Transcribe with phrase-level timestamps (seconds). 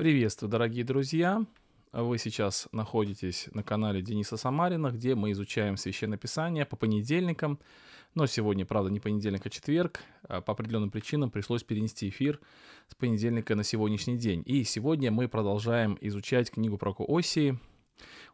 [0.00, 1.44] Приветствую, дорогие друзья!
[1.92, 7.58] Вы сейчас находитесь на канале Дениса Самарина, где мы изучаем Священное Писание по понедельникам.
[8.14, 10.00] Но сегодня, правда, не понедельник, а четверг.
[10.22, 12.40] А По определенным причинам пришлось перенести эфир
[12.88, 14.42] с понедельника на сегодняшний день.
[14.46, 17.58] И сегодня мы продолжаем изучать книгу про Осии.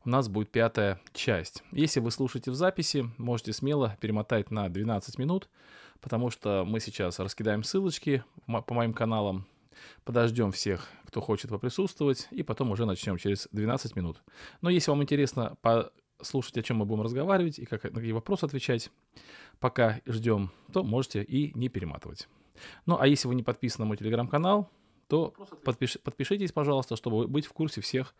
[0.05, 1.65] У нас будет пятая часть.
[1.73, 5.49] Если вы слушаете в записи, можете смело перемотать на 12 минут,
[6.01, 9.49] потому что мы сейчас раскидаем ссылочки по моим каналам,
[10.05, 14.23] подождем всех, кто хочет поприсутствовать, и потом уже начнем через 12 минут.
[14.61, 18.45] Но если вам интересно послушать, о чем мы будем разговаривать и как, на какие вопросы
[18.45, 18.91] отвечать,
[19.59, 22.29] пока ждем, то можете и не перематывать.
[22.87, 24.71] Ну, а если вы не подписаны на мой телеграм-канал,
[25.09, 25.35] то
[25.65, 28.15] подпиш- подпишитесь, пожалуйста, чтобы быть в курсе всех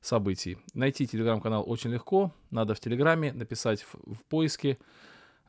[0.00, 0.58] событий.
[0.74, 2.32] Найти телеграм-канал очень легко.
[2.50, 4.78] Надо в телеграме написать в, в поиске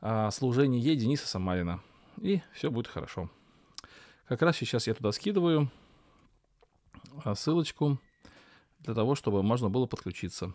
[0.00, 1.80] а, служение Е Дениса Самарина.
[2.20, 3.30] И все будет хорошо.
[4.30, 5.68] Как раз сейчас я туда скидываю
[7.24, 7.98] а, ссылочку
[8.78, 10.54] для того, чтобы можно было подключиться.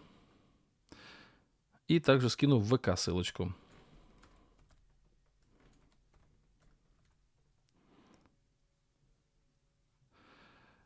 [1.89, 3.53] И также скину в ВК ссылочку.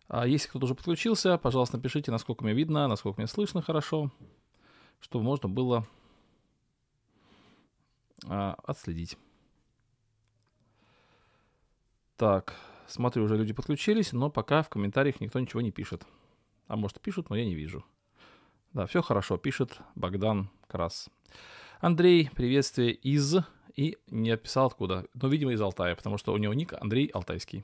[0.08, 4.10] А если кто-то уже подключился, пожалуйста, напишите, насколько меня видно, насколько меня слышно хорошо,
[5.00, 5.86] чтобы можно было
[8.26, 9.16] а, отследить.
[12.18, 12.56] Так,
[12.90, 16.06] смотрю, уже люди подключились, но пока в комментариях никто ничего не пишет.
[16.68, 17.86] А может пишут, но я не вижу.
[18.74, 21.10] Да, все хорошо, пишет Богдан Крас.
[21.80, 23.38] Андрей, приветствие из...
[23.76, 27.64] И не описал откуда, но, видимо, из Алтая, потому что у него ник Андрей Алтайский.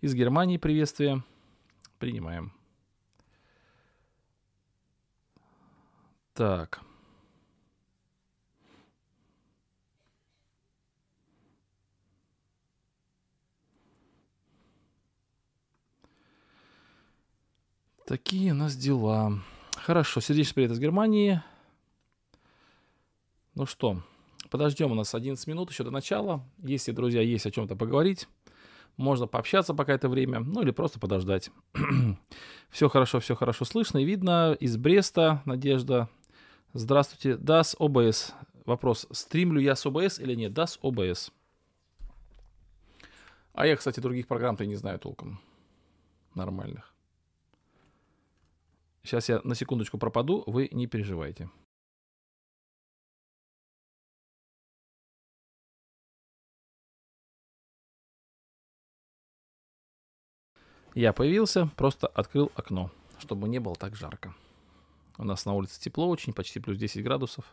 [0.00, 1.22] Из Германии приветствие.
[1.98, 2.54] Принимаем.
[6.32, 6.80] Так.
[18.06, 19.40] Такие у нас дела.
[19.74, 21.42] Хорошо, сердечный привет из Германии.
[23.56, 24.00] Ну что,
[24.48, 26.48] подождем у нас 11 минут еще до начала.
[26.58, 28.28] Если, друзья, есть о чем-то поговорить,
[28.96, 31.50] можно пообщаться пока это время, ну или просто подождать.
[32.70, 34.56] все хорошо, все хорошо слышно и видно.
[34.60, 36.08] Из Бреста, Надежда.
[36.74, 37.32] Здравствуйте.
[37.32, 38.34] DAS OBS.
[38.66, 40.52] Вопрос, стримлю я с OBS или нет?
[40.52, 41.32] DAS OBS.
[43.52, 45.40] А я, кстати, других программ-то не знаю толком.
[46.36, 46.95] Нормальных.
[49.06, 51.48] Сейчас я на секундочку пропаду, вы не переживайте.
[60.96, 62.90] Я появился, просто открыл окно,
[63.20, 64.34] чтобы не было так жарко.
[65.18, 67.44] У нас на улице тепло очень, почти плюс 10 градусов.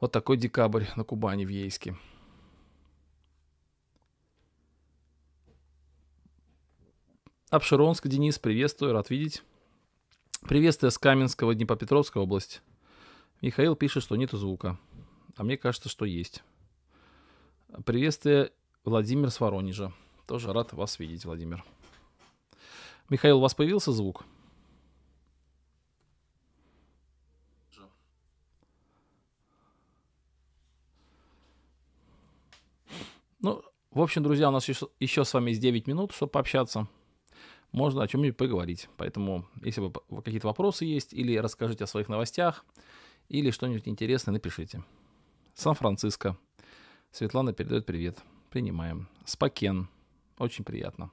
[0.00, 1.96] Вот такой декабрь на Кубани в Ейске.
[7.50, 9.44] Обширонск, Денис, приветствую, рад видеть.
[10.48, 12.60] Приветствие с Каменского, Днепропетровской области.
[13.42, 14.78] Михаил пишет, что нету звука.
[15.34, 16.44] А мне кажется, что есть.
[17.84, 18.52] Приветствие
[18.84, 19.92] Владимир с Воронежа.
[20.28, 21.64] Тоже рад вас видеть, Владимир.
[23.08, 24.24] Михаил, у вас появился звук?
[33.40, 36.86] Ну, в общем, друзья, у нас еще, еще с вами есть 9 минут, чтобы пообщаться.
[37.76, 38.88] Можно о чем-нибудь поговорить.
[38.96, 39.92] Поэтому, если вы,
[40.22, 42.64] какие-то вопросы есть, или расскажите о своих новостях,
[43.28, 44.82] или что-нибудь интересное, напишите.
[45.54, 46.38] Сан-Франциско.
[47.10, 48.16] Светлана передает привет.
[48.48, 49.08] Принимаем.
[49.26, 49.90] Спакен.
[50.38, 51.10] Очень приятно.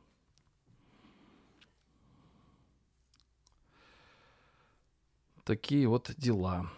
[5.44, 6.72] Такие вот дела.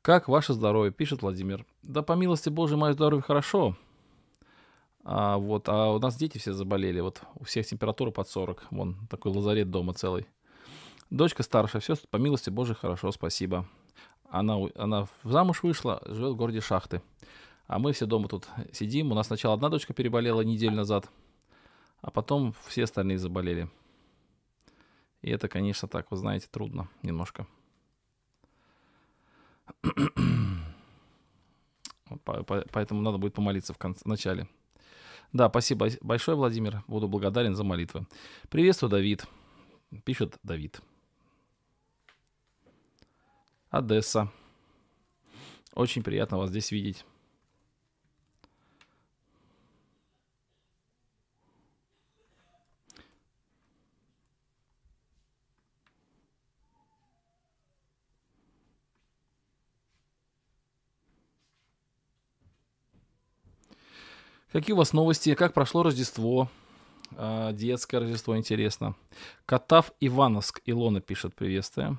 [0.00, 0.90] Как ваше здоровье?
[0.90, 1.66] Пишет Владимир.
[1.82, 3.76] Да по милости Божией, мое здоровье хорошо.
[5.04, 7.00] А, вот, а у нас дети все заболели.
[7.00, 8.66] Вот у всех температура под 40.
[8.70, 10.26] Вон такой лазарет дома целый.
[11.10, 13.66] Дочка старшая, все по милости Божией хорошо, спасибо.
[14.30, 17.02] Она, она замуж вышла, живет в городе Шахты.
[17.66, 19.12] А мы все дома тут сидим.
[19.12, 21.10] У нас сначала одна дочка переболела неделю назад,
[22.00, 23.68] а потом все остальные заболели.
[25.20, 27.46] И это, конечно, так, вы знаете, трудно немножко.
[32.24, 34.48] Поэтому надо будет помолиться в, конце, начале.
[35.32, 36.82] Да, спасибо большое, Владимир.
[36.86, 38.06] Буду благодарен за молитвы.
[38.50, 39.26] Приветствую, Давид.
[40.04, 40.80] Пишет Давид.
[43.70, 44.30] Одесса.
[45.74, 47.06] Очень приятно вас здесь видеть.
[64.52, 65.34] Какие у вас новости?
[65.34, 66.50] Как прошло Рождество?
[67.16, 68.94] А, детское Рождество, интересно.
[69.46, 71.96] Катав Ивановск, Илона пишет, приветствие.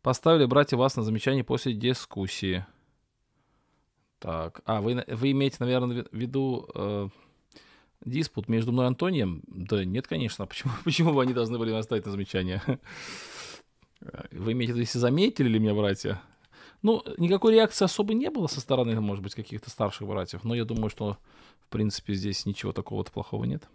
[0.00, 2.64] Поставили братья вас на замечание после дискуссии.
[4.20, 7.08] Так, а вы, вы имеете, наверное, в виду э,
[8.06, 9.42] диспут между мной и Антонием?
[9.48, 10.46] Да нет, конечно.
[10.48, 12.62] Почему, почему бы они должны были оставить на замечание?
[14.30, 16.22] Вы имеете в виду, если заметили ли меня, братья?
[16.82, 20.64] Ну, никакой реакции особо не было со стороны, может быть, каких-то старших братьев, но я
[20.64, 21.16] думаю, что,
[21.60, 23.68] в принципе, здесь ничего такого-то плохого нет.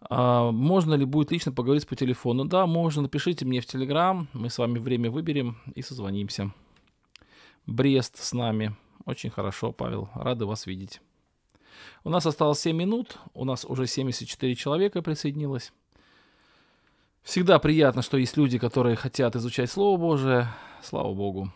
[0.00, 2.46] А, можно ли будет лично поговорить по телефону?
[2.46, 3.02] Да, можно.
[3.02, 6.52] Напишите мне в Телеграм, мы с вами время выберем и созвонимся.
[7.66, 8.74] Брест с нами.
[9.04, 10.08] Очень хорошо, Павел.
[10.14, 11.00] Рады вас видеть.
[12.04, 15.72] У нас осталось 7 минут, у нас уже 74 человека присоединилось.
[17.22, 20.48] Всегда приятно, что есть люди, которые хотят изучать Слово Божие.
[20.82, 21.52] Слава Богу.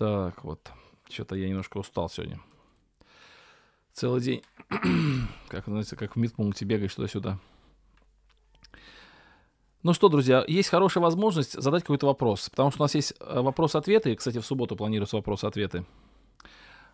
[0.00, 0.70] Так, вот.
[1.10, 2.40] Что-то я немножко устал сегодня.
[3.92, 4.42] Целый день,
[5.48, 7.38] как, знаете, как в медпункте бегаешь туда-сюда.
[9.82, 13.40] Ну что, друзья, есть хорошая возможность задать какой-то вопрос, потому что у нас есть э,
[13.40, 15.86] вопрос-ответы, кстати, в субботу планируются вопрос-ответы.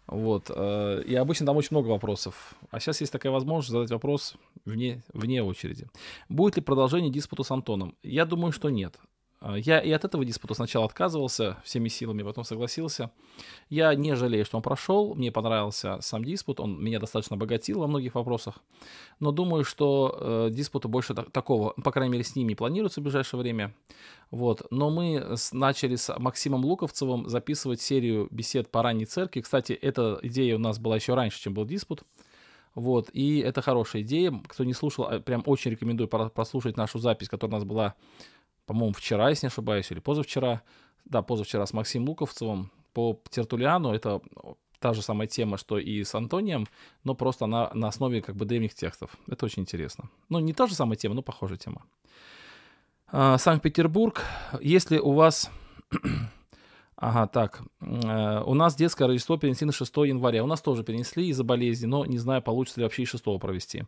[0.06, 2.54] Вот, э, и обычно там очень много вопросов.
[2.70, 5.88] А сейчас есть такая возможность задать вопрос вне, вне очереди.
[6.28, 7.96] Будет ли продолжение диспута с Антоном?
[8.04, 8.94] Я думаю, что нет.
[9.40, 13.10] А, я и от этого диспута сначала отказывался всеми силами, потом согласился.
[13.68, 15.14] Я не жалею, что он прошел.
[15.14, 16.60] Мне понравился сам диспут.
[16.60, 18.58] Он меня достаточно обогатил во многих вопросах.
[19.20, 23.04] Но думаю, что э, диспута больше так, такого, по крайней мере, с ними планируется в
[23.04, 23.74] ближайшее время.
[24.30, 24.66] Вот.
[24.70, 29.42] Но мы с, начали с Максимом Луковцевым записывать серию бесед по ранней церкви.
[29.42, 32.02] Кстати, эта идея у нас была еще раньше, чем был диспут.
[32.76, 34.38] Вот, и это хорошая идея.
[34.46, 37.94] Кто не слушал, а, прям очень рекомендую прослушать нашу запись, которая у нас была
[38.66, 40.62] по-моему, вчера, если не ошибаюсь, или позавчера,
[41.04, 44.20] да, позавчера с Максимом Луковцевым по Тертулиану, это
[44.78, 46.66] та же самая тема, что и с Антонием,
[47.04, 49.16] но просто на, на основе как бы древних текстов.
[49.26, 50.10] Это очень интересно.
[50.28, 51.82] Ну, не та же самая тема, но похожая тема.
[53.08, 54.24] А, Санкт-Петербург.
[54.60, 55.50] Если у вас
[56.98, 57.62] Ага, так.
[57.82, 60.42] Э, у нас детское Рождество перенесли на 6 января.
[60.42, 63.84] У нас тоже перенесли из-за болезни, но не знаю, получится ли вообще и 6 провести.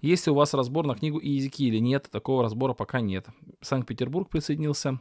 [0.00, 2.08] Есть ли у вас разбор на книгу языки или нет?
[2.10, 3.26] Такого разбора пока нет.
[3.60, 5.00] Санкт-Петербург присоединился.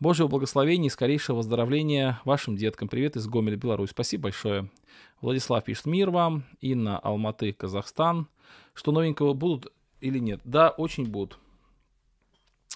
[0.00, 2.88] Божьего благословения и скорейшего выздоровления вашим деткам.
[2.88, 3.90] Привет из Гомеля, Беларусь.
[3.90, 4.70] Спасибо большое.
[5.20, 6.44] Владислав пишет мир вам.
[6.62, 8.28] Инна, Алматы, Казахстан.
[8.72, 10.40] Что новенького будут или нет?
[10.44, 11.38] Да, очень будут.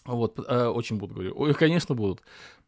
[0.05, 1.33] Вот, э, очень будут, говорю.
[1.37, 2.23] Ой, конечно, будут.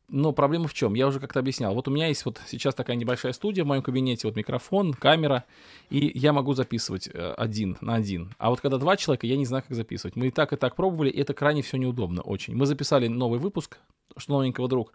[0.08, 0.94] Но проблема в чем?
[0.94, 1.74] Я уже как-то объяснял.
[1.74, 5.44] Вот у меня есть вот сейчас такая небольшая студия в моем кабинете, вот микрофон, камера,
[5.88, 8.34] и я могу записывать э, один на один.
[8.38, 10.14] А вот когда два человека, я не знаю, как записывать.
[10.14, 12.54] Мы и так, и так пробовали, и это крайне все неудобно очень.
[12.54, 13.78] Мы записали новый выпуск,
[14.18, 14.92] что новенького друг,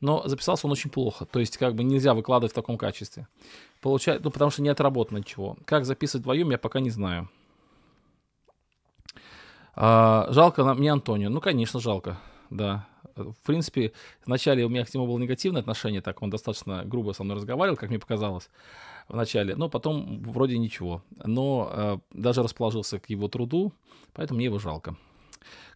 [0.00, 1.24] но записался он очень плохо.
[1.24, 3.26] То есть как бы нельзя выкладывать в таком качестве.
[3.80, 5.56] Получается, ну потому что не отработано ничего.
[5.64, 7.28] Как записывать вдвоем, я пока не знаю.
[9.74, 11.30] А, жалко нам, мне Антонио.
[11.30, 12.86] Ну, конечно, жалко, да
[13.16, 13.92] в принципе,
[14.24, 17.76] вначале у меня к нему было негативное отношение, так он достаточно грубо со мной разговаривал,
[17.76, 18.48] как мне показалось
[19.08, 21.02] в начале, но потом вроде ничего.
[21.24, 23.72] Но э, даже расположился к его труду,
[24.12, 24.96] поэтому мне его жалко.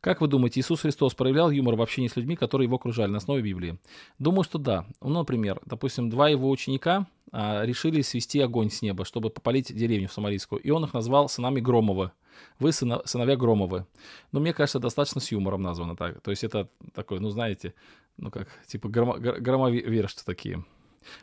[0.00, 3.18] Как вы думаете, Иисус Христос проявлял юмор в общении с людьми, которые его окружали на
[3.18, 3.78] основе Библии?
[4.18, 4.86] Думаю, что да.
[5.00, 10.60] Ну, например, допустим, два его ученика решили свести огонь с неба, чтобы попалить деревню Самарийскую,
[10.60, 12.12] и он их назвал сынами Громова.
[12.58, 13.86] Вы сыновья Громовы.
[14.32, 16.20] Но мне кажется, достаточно с юмором названо так.
[16.20, 17.74] То есть это такой, ну знаете,
[18.16, 20.64] ну как, типа громо, громовершцы такие.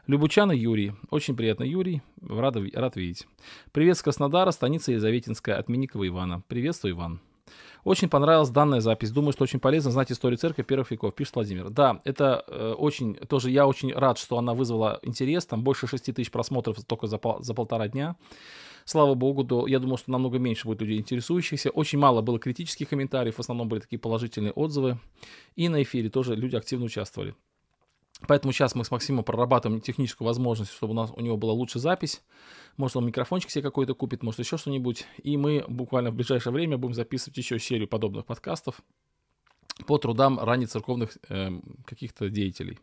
[0.08, 0.94] Любучана Юрий.
[1.10, 2.02] Очень приятно, Юрий.
[2.22, 3.28] Рад, рад видеть.
[3.72, 6.42] Привет с Краснодара, станица Елизаветинская от Миникова Ивана.
[6.48, 7.20] Приветствую, Иван.
[7.84, 9.12] Очень понравилась данная запись.
[9.12, 11.70] Думаю, что очень полезно знать историю церкви первых веков, пишет Владимир.
[11.70, 15.46] Да, это э, очень, тоже я очень рад, что она вызвала интерес.
[15.46, 18.16] Там больше 6 тысяч просмотров только за, за полтора дня.
[18.86, 21.70] Слава богу, то я думал, что намного меньше будет людей интересующихся.
[21.70, 24.98] Очень мало было критических комментариев, в основном были такие положительные отзывы.
[25.56, 27.36] И на эфире тоже люди активно участвовали.
[28.28, 31.82] Поэтому сейчас мы с Максимом прорабатываем техническую возможность, чтобы у, нас, у него была лучшая
[31.82, 32.24] запись.
[32.78, 35.06] Может, он микрофончик себе какой-то купит, может, еще что-нибудь.
[35.22, 38.82] И мы буквально в ближайшее время будем записывать еще серию подобных подкастов
[39.86, 41.50] по трудам ранее церковных э,
[41.86, 42.80] каких-то деятелей.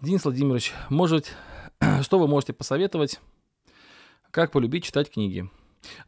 [0.00, 1.34] Денис Владимирович, может,
[2.02, 3.20] что вы можете посоветовать,
[4.30, 5.48] как полюбить читать книги?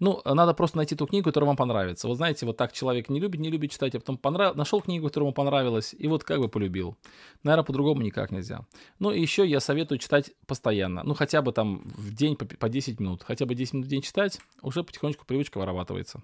[0.01, 2.09] Ну, надо просто найти ту книгу, которая вам понравится.
[2.09, 4.57] Вот знаете, вот так человек не любит, не любит читать, а потом понрав...
[4.57, 6.97] нашел книгу, которая ему понравилась, и вот как бы полюбил.
[7.43, 8.67] Наверное, по-другому никак нельзя.
[8.99, 11.03] Ну, и еще я советую читать постоянно.
[11.05, 13.23] Ну, хотя бы там в день по, по 10 минут.
[13.23, 16.23] Хотя бы 10 минут в день читать, уже потихонечку привычка вырабатывается.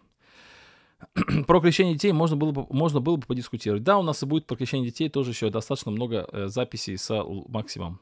[1.47, 3.82] про крещение детей можно было, бы, можно было бы подискутировать.
[3.82, 7.25] Да, у нас и будет про крещение детей тоже еще достаточно много э, записей с
[7.49, 8.00] Максимом.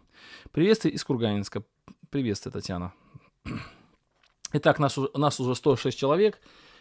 [0.53, 1.65] Приветствие из Курганинска.
[2.11, 2.93] Приветствие, Татьяна.
[4.53, 6.41] Итак, нас, нас уже 106 человек.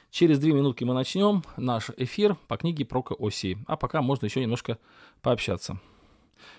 [0.10, 3.60] Через две минутки мы начнем наш эфир по книге Прока Оси.
[3.68, 4.80] А пока можно еще немножко
[5.22, 5.80] пообщаться.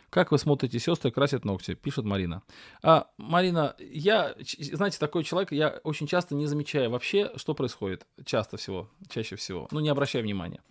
[0.08, 2.42] Как вы смотрите, сестры красят ногти, пишет Марина.
[2.82, 4.34] А, Марина, я,
[4.72, 8.06] знаете, такой человек, я очень часто не замечаю вообще, что происходит.
[8.24, 9.66] Часто всего, чаще всего.
[9.70, 10.62] Ну, не обращаю внимания.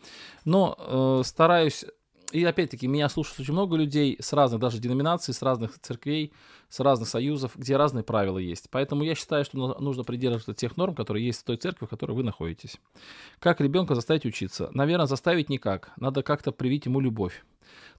[0.45, 1.85] Но э, стараюсь
[2.31, 6.31] и опять-таки, меня слушают очень много людей с разных даже деноминаций, с разных церквей,
[6.69, 8.69] с разных союзов, где разные правила есть.
[8.69, 12.11] Поэтому я считаю, что нужно придерживаться тех норм, которые есть в той церкви, в которой
[12.11, 12.77] вы находитесь.
[13.39, 14.69] Как ребенка заставить учиться?
[14.73, 15.91] Наверное, заставить никак.
[15.97, 17.43] Надо как-то привить ему любовь.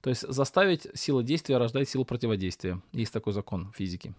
[0.00, 2.80] То есть заставить сила действия рождает силу противодействия.
[2.92, 4.14] Есть такой закон физики.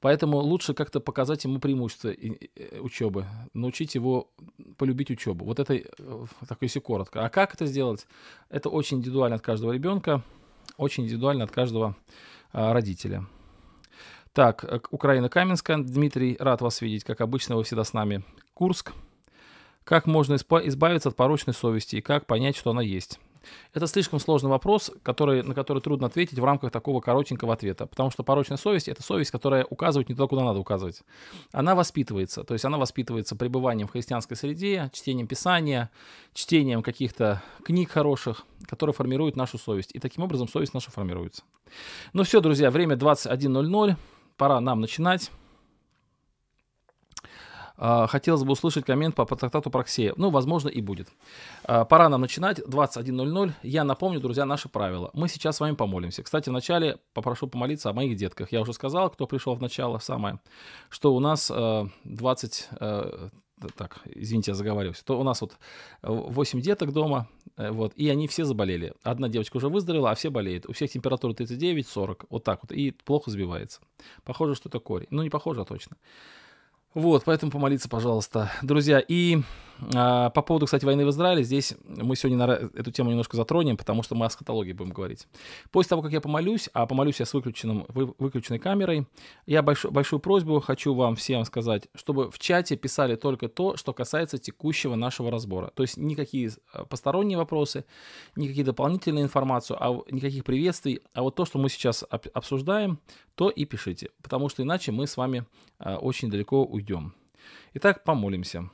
[0.00, 4.30] Поэтому лучше как-то показать ему преимущество э, учебы, научить его
[4.76, 5.44] полюбить учебу.
[5.44, 5.84] Вот это э,
[6.48, 7.24] так если коротко.
[7.24, 8.06] А как это сделать?
[8.50, 10.22] Это очень индивидуально от каждого ребенка,
[10.76, 11.96] очень индивидуально от каждого
[12.52, 13.26] а, родителя.
[14.32, 15.78] Так, э, Украина Каменская.
[15.78, 17.04] Дмитрий, рад вас видеть.
[17.04, 18.22] Как обычно, вы всегда с нами.
[18.54, 18.92] Курск.
[19.82, 23.18] Как можно избавиться от порочной совести и как понять, что она есть?
[23.72, 28.10] Это слишком сложный вопрос, который, на который трудно ответить в рамках такого коротенького ответа, потому
[28.10, 31.02] что порочная совесть— это совесть, которая указывает не туда, куда надо указывать.
[31.52, 35.90] Она воспитывается, то есть она воспитывается пребыванием в христианской среде, чтением Писания,
[36.32, 39.90] чтением каких-то книг хороших, которые формируют нашу совесть.
[39.94, 41.42] И таким образом совесть наша формируется.
[42.12, 43.96] Ну все, друзья, время 21.00,
[44.36, 45.30] пора нам начинать.
[47.78, 50.14] А, хотелось бы услышать коммент по трактату Проксея.
[50.16, 51.08] Ну, возможно, и будет.
[51.64, 52.58] А, пора нам начинать.
[52.60, 53.52] 21.00.
[53.62, 55.10] Я напомню, друзья, наши правила.
[55.12, 56.22] Мы сейчас с вами помолимся.
[56.22, 58.52] Кстати, вначале попрошу помолиться о моих детках.
[58.52, 60.40] Я уже сказал, кто пришел в начало самое,
[60.88, 61.50] что у нас
[62.04, 63.28] 20 э, э,
[63.76, 65.56] так, извините, я заговариваюсь, то у нас вот
[66.02, 68.92] 8 деток дома, э, вот, и они все заболели.
[69.02, 70.66] Одна девочка уже выздоровела, а все болеют.
[70.66, 73.80] У всех температура 39-40, вот так вот, и плохо сбивается.
[74.24, 75.06] Похоже, что это корень.
[75.10, 75.96] Ну, не похоже, а точно.
[76.96, 78.50] Вот, поэтому помолиться, пожалуйста.
[78.62, 79.42] Друзья, и
[79.94, 83.76] а, по поводу, кстати, войны в Израиле, здесь мы сегодня на, эту тему немножко затронем,
[83.76, 85.28] потому что мы о схотологии будем говорить.
[85.70, 89.06] После того, как я помолюсь, а помолюсь я с выключенным, вы, выключенной камерой,
[89.46, 93.92] я большую, большую просьбу хочу вам всем сказать, чтобы в чате писали только то, что
[93.92, 95.72] касается текущего нашего разбора.
[95.74, 97.84] То есть никакие а, посторонние вопросы,
[98.36, 102.98] никакие дополнительные информацию, а никаких приветствий, а вот то, что мы сейчас обсуждаем,
[103.34, 105.44] то и пишите, потому что иначе мы с вами
[105.78, 106.85] а, очень далеко уйдем.
[107.74, 108.70] Итак, помолимся.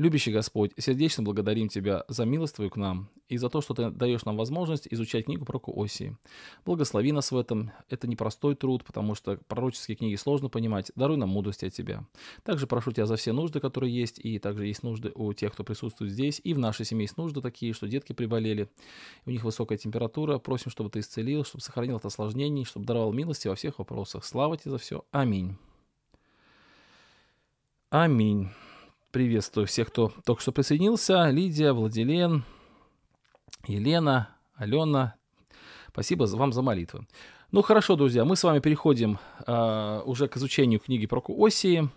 [0.00, 3.90] Любящий Господь, сердечно благодарим Тебя за милость Твою к нам и за то, что Ты
[3.90, 6.16] даешь нам возможность изучать книгу про Осии.
[6.64, 7.72] Благослови нас в этом.
[7.90, 10.90] Это непростой труд, потому что пророческие книги сложно понимать.
[10.96, 12.06] Даруй нам мудрости от Тебя.
[12.44, 15.64] Также прошу Тебя за все нужды, которые есть, и также есть нужды у тех, кто
[15.64, 18.70] присутствует здесь, и в нашей семье есть нужды такие, что детки приболели,
[19.26, 20.38] у них высокая температура.
[20.38, 24.24] Просим, чтобы Ты исцелил, чтобы сохранил от осложнений, чтобы даровал милости во всех вопросах.
[24.24, 25.04] Слава Тебе за все.
[25.10, 25.58] Аминь.
[27.90, 28.50] Аминь.
[29.10, 31.28] Приветствую всех, кто только что присоединился.
[31.30, 32.44] Лидия, Владилен,
[33.66, 35.16] Елена, Алена.
[35.88, 37.08] Спасибо вам за молитвы.
[37.50, 41.88] Ну хорошо, друзья, мы с вами переходим э, уже к изучению книги про Осии.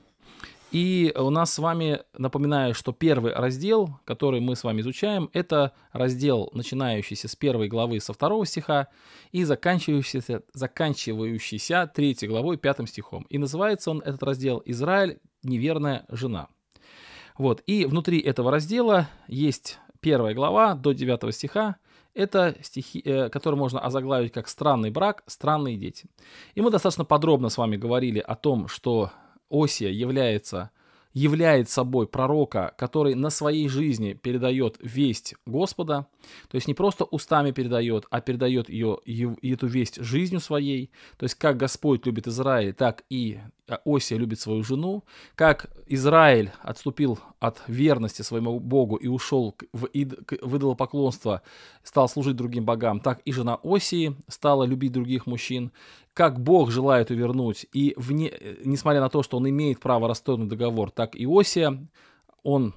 [0.72, 5.74] И у нас с вами, напоминаю, что первый раздел, который мы с вами изучаем, это
[5.92, 8.88] раздел, начинающийся с первой главы со второго стиха
[9.32, 13.28] и заканчивающийся, заканчивающийся третьей главой пятым стихом.
[13.30, 15.20] И называется он, этот раздел, «Израиль.
[15.44, 16.48] Неверная жена».
[17.38, 17.64] Вот.
[17.66, 21.78] И внутри этого раздела есть первая глава до 9 стиха.
[22.14, 26.06] Это стихи, э, которые можно озаглавить как «Странный брак, странные дети».
[26.54, 29.12] И мы достаточно подробно с вами говорили о том, что
[29.50, 30.70] Осия является
[31.13, 36.08] являет собой пророка, который на своей жизни передает весть Господа,
[36.50, 39.00] то есть не просто устами передает, а передает ее,
[39.41, 43.39] эту весть жизнью своей, то есть как Господь любит Израиль, так и
[43.86, 45.03] Осия любит свою жену,
[45.36, 51.41] как Израиль отступил от верности своему Богу и ушел в идолопоклонство,
[51.84, 55.72] стал служить другим богам, так и жена Осии стала любить других мужчин,
[56.13, 58.32] как Бог желает увернуть, и вне,
[58.63, 61.88] несмотря на то, что он имеет право расторгнуть договор, так и Осия,
[62.43, 62.74] он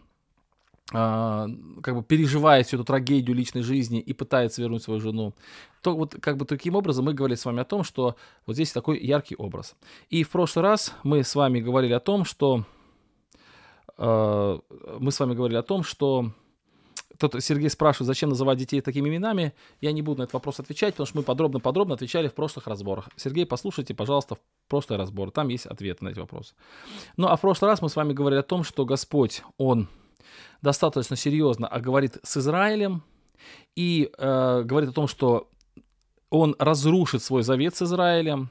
[0.92, 5.34] Uh, как бы переживает всю эту трагедию личной жизни и пытается вернуть свою жену,
[5.82, 8.14] то вот как бы таким образом мы говорили с вами о том, что
[8.46, 9.74] вот здесь такой яркий образ.
[10.10, 12.62] И в прошлый раз мы с вами говорили о том, что
[13.98, 14.58] э,
[15.00, 16.30] мы с вами говорили о том, что
[17.18, 19.54] Тут Сергей спрашивает, зачем называть детей такими именами.
[19.80, 23.08] Я не буду на этот вопрос отвечать, потому что мы подробно-подробно отвечали в прошлых разборах.
[23.16, 25.30] Сергей, послушайте, пожалуйста, прошлый разбор.
[25.30, 26.54] Там есть ответы на эти вопросы.
[27.16, 29.88] Ну, а в прошлый раз мы с вами говорили о том, что Господь, Он
[30.62, 33.02] достаточно серьезно говорит с Израилем
[33.74, 35.48] и э, говорит о том, что
[36.30, 38.50] Он разрушит свой завет с Израилем,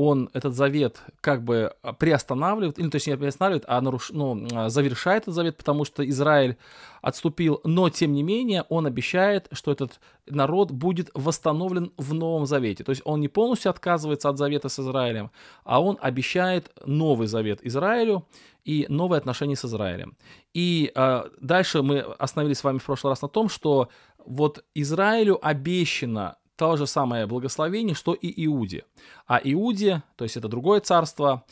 [0.00, 4.10] он этот завет как бы а, приостанавливает, или точнее приостанавливает, а наруш...
[4.10, 6.56] ну, а, завершает этот завет, потому что Израиль
[7.02, 12.82] отступил, но тем не менее он обещает, что этот народ будет восстановлен в Новом Завете.
[12.82, 15.30] То есть он не полностью отказывается от завета с Израилем,
[15.64, 18.26] а он обещает новый завет Израилю
[18.64, 20.16] и новые отношения с Израилем.
[20.54, 23.88] И э, дальше мы остановились с вами в прошлый раз на том, что
[24.24, 28.84] вот Израилю обещано то же самое благословение, что и Иуде.
[29.26, 31.46] А Иуде, то есть это другое царство,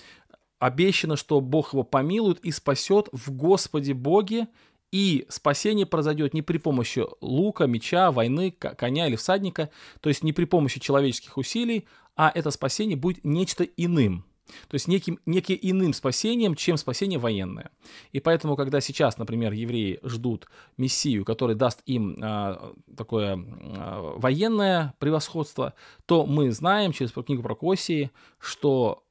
[0.58, 4.48] обещано, что Бог его помилует и спасет в Господе Боге,
[4.92, 9.70] и спасение произойдет не при помощи лука, меча, войны, коня или всадника,
[10.02, 14.26] то есть не при помощи человеческих усилий, а это спасение будет нечто иным.
[14.68, 17.70] То есть неким, неким иным спасением, чем спасение военное.
[18.12, 24.94] И поэтому, когда сейчас, например, евреи ждут Мессию, который даст им а, такое а, военное
[24.98, 25.74] превосходство,
[26.06, 29.04] то мы знаем через книгу про Косии, что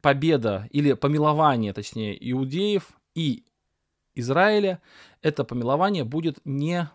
[0.00, 3.44] победа или помилование, точнее, иудеев и
[4.14, 4.80] Израиля,
[5.22, 6.90] это помилование будет не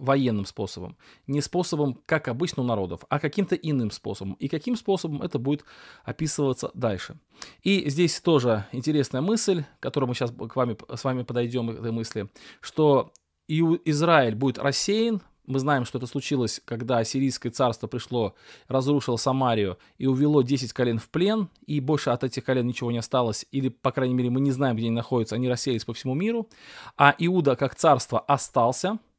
[0.00, 4.34] военным способом, не способом, как обычно у народов, а каким-то иным способом.
[4.34, 5.64] И каким способом это будет
[6.04, 7.16] описываться дальше.
[7.62, 11.78] И здесь тоже интересная мысль, к которой мы сейчас к вами, с вами подойдем к
[11.78, 12.28] этой мысли,
[12.60, 13.12] что
[13.48, 18.34] Израиль будет рассеян, мы знаем, что это случилось, когда Ассирийское царство пришло,
[18.68, 22.98] разрушило Самарию и увело 10 колен в плен, и больше от этих колен ничего не
[22.98, 26.14] осталось, или, по крайней мере, мы не знаем, где они находятся, они расселись по всему
[26.14, 26.48] миру.
[26.96, 28.98] А Иуда как царство остался–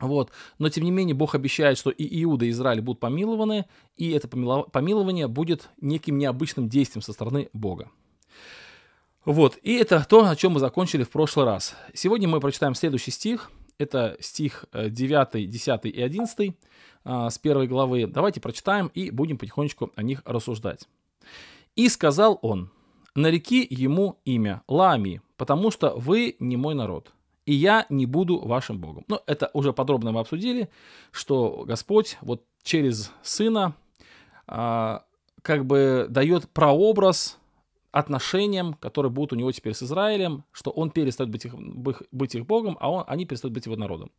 [0.00, 0.30] вот.
[0.58, 4.28] Но, тем не менее, Бог обещает, что и Иуда, и Израиль будут помилованы, и это
[4.28, 7.90] помилование будет неким необычным действием со стороны Бога.
[9.24, 11.74] Вот, и это то, о чем мы закончили в прошлый раз.
[11.94, 13.50] Сегодня мы прочитаем следующий стих.
[13.78, 16.56] Это стих 9, э, 10 и 11
[17.04, 18.06] а, с первой главы.
[18.06, 20.88] Давайте прочитаем и будем потихонечку о них рассуждать.
[21.74, 22.70] «И сказал он,
[23.16, 27.12] нареки ему имя Лами, потому что вы не мой народ,
[27.46, 29.04] и я не буду вашим Богом.
[29.08, 30.68] Но это уже подробно мы обсудили,
[31.12, 33.74] что Господь вот через Сына
[34.46, 35.04] а,
[35.42, 37.38] как бы дает прообраз
[37.92, 42.46] отношениям, которые будут у него теперь с Израилем, что он перестает быть их, быть их
[42.46, 44.10] Богом, а он, они перестают быть его народом.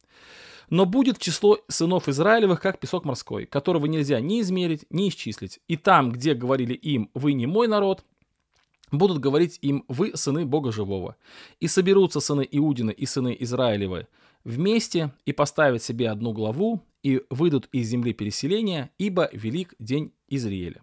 [0.70, 5.60] Но будет число сынов Израилевых, как песок морской, которого нельзя ни измерить, ни исчислить.
[5.68, 8.04] И там, где говорили им, вы не мой народ,
[8.92, 11.16] будут говорить им «Вы сыны Бога живого».
[11.60, 14.08] И соберутся сыны Иудины и сыны Израилевы
[14.44, 20.82] вместе и поставят себе одну главу и выйдут из земли переселения, ибо велик день Израиля.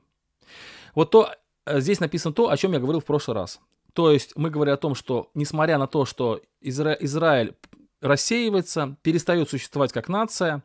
[0.95, 1.31] Вот то,
[1.67, 3.61] э, здесь написано то, о чем я говорил в прошлый раз.
[3.95, 6.93] То есть мы говорим о том, что несмотря на то, что Изра...
[7.01, 7.55] Израиль
[8.01, 10.63] рассеивается, перестает существовать как нация,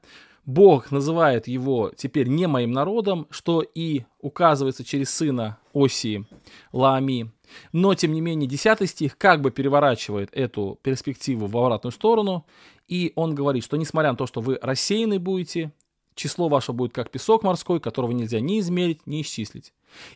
[0.50, 6.26] Бог называет его теперь не моим народом, что и указывается через сына Осии
[6.72, 7.32] Лаами.
[7.72, 12.48] Но, тем не менее, 10 стих как бы переворачивает эту перспективу в обратную сторону,
[12.88, 15.72] и он говорит, что несмотря на то, что вы рассеяны будете,
[16.16, 19.72] число ваше будет как песок морской, которого нельзя ни измерить, ни исчислить.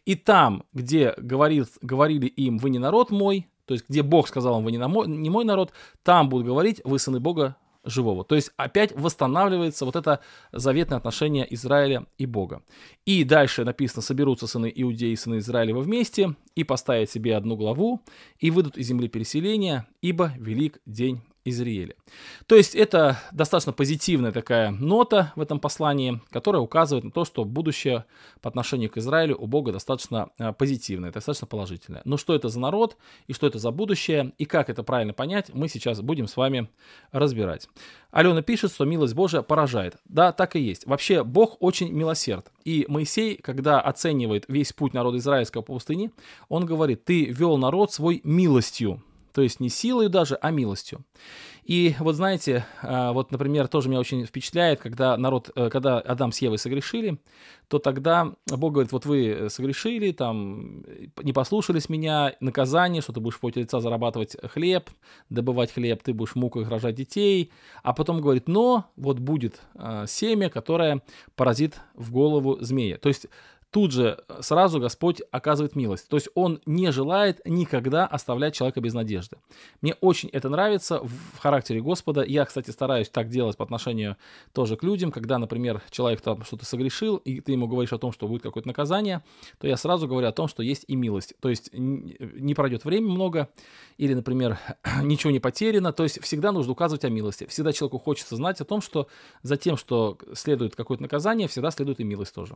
[0.06, 4.58] И там, где говорит, говорили им, вы не народ мой, то есть где Бог сказал
[4.58, 8.24] им, вы не, на мой, не мой народ, там будут говорить, вы сыны Бога живого.
[8.24, 10.19] То есть опять восстанавливается вот это
[10.52, 12.63] заветное отношение Израиля и Бога.
[13.06, 18.02] И дальше написано, соберутся сыны Иудеи и сыны Израилева вместе и поставят себе одну главу
[18.39, 21.95] и выйдут из земли переселения, ибо велик день Израиля.
[22.47, 27.43] То есть это достаточно позитивная такая нота в этом послании, которая указывает на то, что
[27.43, 28.06] будущее
[28.41, 32.01] по отношению к Израилю у Бога достаточно э, позитивное, достаточно положительное.
[32.06, 35.53] Но что это за народ и что это за будущее и как это правильно понять,
[35.53, 36.69] мы сейчас будем с вами
[37.12, 37.67] разбирать.
[38.12, 39.97] Алена пишет, что милость Божия поражает.
[40.06, 40.86] Да, так и есть.
[40.86, 42.51] Вообще Бог очень милосерд.
[42.63, 46.12] И Моисей, когда оценивает весь путь народа израильского по пустыне,
[46.47, 49.01] он говорит, ты вел народ свой милостью.
[49.34, 51.04] То есть не силой даже, а милостью.
[51.63, 56.34] И вот знаете, а, вот, например, тоже меня очень впечатляет, когда народ, э, когда Адам
[56.34, 57.19] с Евой согрешили,
[57.69, 60.84] то тогда Бог говорит, вот вы согрешили, там,
[61.24, 64.89] не послушались меня, наказание, что ты будешь поте лица зарабатывать хлеб,
[65.30, 70.06] добывать хлеб, ты будешь в муках рожать детей, а потом говорит, но вот будет а,
[70.06, 71.02] семя, которое
[71.36, 72.98] поразит в голову змея.
[72.98, 73.28] То есть
[73.73, 76.07] тут же э, сразу Господь оказывает милость.
[76.07, 79.38] То есть Он не желает никогда оставлять человека без надежды.
[79.81, 82.23] Мне очень это нравится в характере Господа.
[82.23, 84.15] Я, кстати, стараюсь так делать по отношению
[84.53, 88.12] тоже к людям, когда, например, человек там что-то согрешил, и ты ему говоришь о том,
[88.12, 89.23] что будет какое-то наказание,
[89.57, 91.33] то я сразу говорю о том, что есть и милость.
[91.39, 93.49] То есть не пройдет время много,
[93.97, 94.59] или, например,
[95.01, 95.91] ничего не потеряно.
[95.93, 97.47] То есть всегда нужно указывать о милости.
[97.47, 99.07] Всегда человеку хочется знать о том, что
[99.41, 102.55] за тем, что следует какое-то наказание, всегда следует и милость тоже.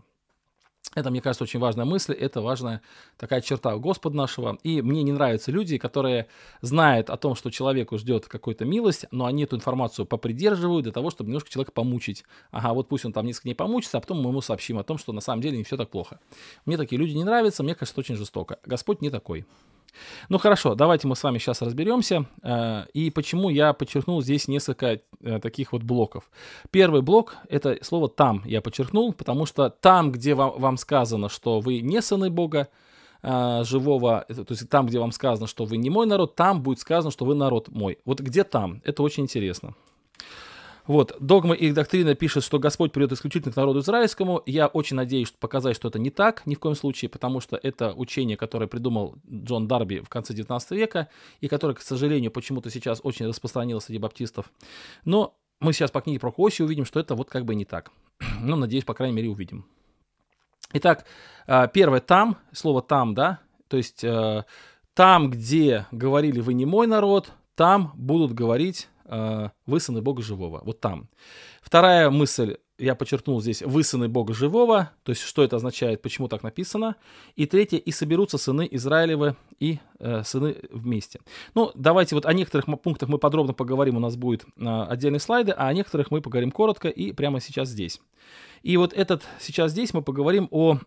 [0.95, 2.82] Это, мне кажется, очень важная мысль, это важная
[3.17, 4.58] такая черта Господа нашего.
[4.63, 6.28] И мне не нравятся люди, которые
[6.62, 11.12] знают о том, что человеку ждет какая-то милость, но они эту информацию попридерживают для того,
[11.12, 12.23] чтобы немножко человека помучить.
[12.52, 14.97] Ага, вот пусть он там несколько дней помучится, а потом мы ему сообщим о том,
[14.97, 16.19] что на самом деле не все так плохо.
[16.65, 18.60] Мне такие люди не нравятся, мне кажется, очень жестоко.
[18.65, 19.45] Господь не такой.
[20.30, 22.26] Ну хорошо, давайте мы с вами сейчас разберемся.
[22.43, 26.30] Э, и почему я подчеркнул здесь несколько э, таких вот блоков.
[26.71, 31.82] Первый блок— это слово «там» я подчеркнул, потому что там, где вам, сказано, что вы
[31.82, 32.67] не сыны Бога,
[33.23, 36.80] э, живого, то есть там, где вам сказано, что вы не мой народ, там будет
[36.80, 37.97] сказано, что вы народ мой.
[38.06, 38.82] Вот где там?
[38.86, 39.76] Это очень интересно.
[40.88, 44.41] Вот, догма и доктрина пишет, что Господь придет исключительно к народу израильскому.
[44.45, 47.60] Я очень надеюсь что показать, что это не так, ни в коем случае, потому что
[47.62, 51.10] это учение, которое придумал Джон Дарби в конце 19 века,
[51.41, 54.50] и которое, к сожалению, почему-то сейчас очень распространилось среди баптистов.
[55.04, 57.91] Но мы сейчас по книге про Коси увидим, что это вот как бы не так.
[58.41, 59.65] Ну, надеюсь, по крайней мере, увидим.
[60.73, 61.06] Итак,
[61.47, 64.43] а, первое «там», слово «там», да, то есть э,
[64.93, 68.97] там, где говорили «вы не мой народ», там будут говорить э,
[69.65, 70.62] «Вы сыны Бога живого».
[70.63, 71.10] Вот там.
[71.62, 76.28] Вторая мысль, я подчеркнул здесь «Вы сыны Бога живого», то есть что это означает, почему
[76.28, 76.96] так написано.
[77.36, 81.20] И третье «И соберутся сыны Израилевы и э, сыны вместе».
[81.56, 85.52] Ну, давайте вот о некоторых пунктах мы подробно поговорим, у нас будет э, отдельные слайды,
[85.52, 88.00] а о некоторых мы поговорим коротко и прямо сейчас здесь.
[88.62, 90.80] И вот этот сейчас здесь мы поговорим о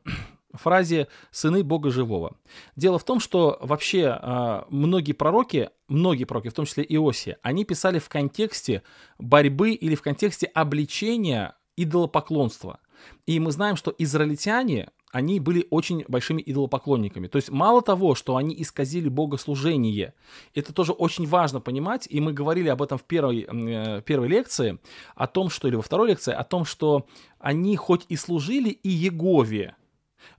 [0.52, 2.36] фразе «сыны Бога живого».
[2.76, 7.64] Дело в том, что вообще э, многие пророки, многие пророки, в том числе Иосия, они
[7.64, 8.82] писали в контексте
[9.18, 12.80] борьбы или в контексте обличения идолопоклонства.
[13.26, 17.26] И мы знаем, что израильтяне, они были очень большими идолопоклонниками.
[17.26, 20.14] То есть мало того, что они исказили богослужение,
[20.54, 24.78] это тоже очень важно понимать, и мы говорили об этом в первой, э, первой лекции,
[25.14, 27.06] о том, что, или во второй лекции, о том, что
[27.38, 29.74] они хоть и служили и Егове,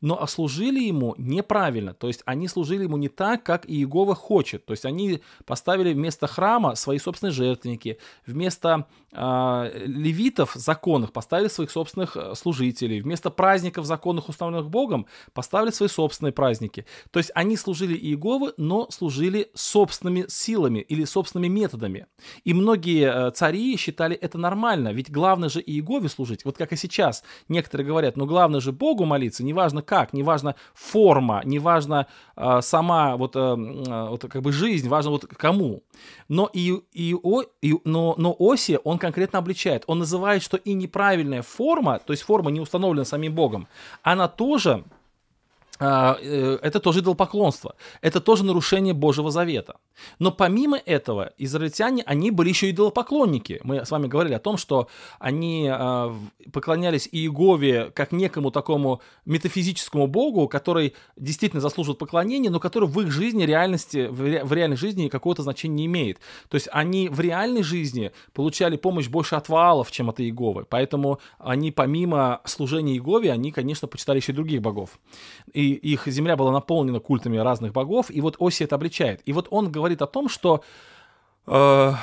[0.01, 4.71] но служили ему неправильно, то есть они служили ему не так, как Иегова хочет, то
[4.71, 12.17] есть они поставили вместо храма свои собственные жертвенники, вместо э, левитов законных поставили своих собственных
[12.17, 16.85] э, служителей, вместо праздников законных, установленных Богом, поставили свои собственные праздники.
[17.11, 22.07] То есть они служили Иеговы, но служили собственными силами или собственными методами.
[22.43, 26.75] И многие э, цари считали это нормально, ведь главное же Иегове служить, вот как и
[26.75, 27.23] сейчас.
[27.47, 33.35] Некоторые говорят, ну главное же Богу молиться, неважно как, неважно форма, неважно э, сама вот,
[33.35, 35.83] э, вот как бы жизнь, важно вот кому.
[36.27, 39.85] Но, и, и, о, и, но, но Оси он конкретно обличает.
[39.87, 43.67] Он называет, что и неправильная форма, то есть форма не установлена самим Богом,
[44.03, 44.83] она тоже а,
[45.81, 49.77] это тоже идолопоклонство, это тоже нарушение Божьего Завета.
[50.19, 53.59] Но помимо этого, израильтяне, они были еще идолопоклонники.
[53.63, 54.87] Мы с вами говорили о том, что
[55.19, 56.15] они а,
[56.51, 63.11] поклонялись Иегове как некому такому метафизическому богу, который действительно заслуживает поклонения, но который в их
[63.11, 66.19] жизни, реальности, в реальной жизни какого-то значения не имеет.
[66.49, 70.65] То есть они в реальной жизни получали помощь больше от Ваалов, чем от Иеговы.
[70.69, 74.99] Поэтому они помимо служения Иегове, они, конечно, почитали еще и других богов.
[75.53, 79.21] И их земля была наполнена культами разных богов, и вот Оси это обличает.
[79.25, 80.63] И вот он говорит о том, что
[81.47, 81.93] э,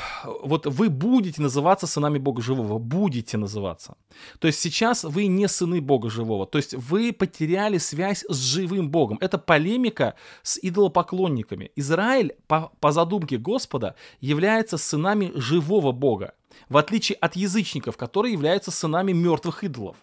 [0.42, 3.96] вот вы будете называться сынами Бога Живого, будете называться.
[4.38, 8.90] То есть сейчас вы не сыны Бога Живого, то есть вы потеряли связь с живым
[8.90, 9.18] Богом.
[9.20, 11.70] Это полемика с идолопоклонниками.
[11.76, 16.34] Израиль, по, по задумке Господа, является сынами живого Бога,
[16.68, 19.96] в отличие от язычников, которые являются сынами мертвых идолов.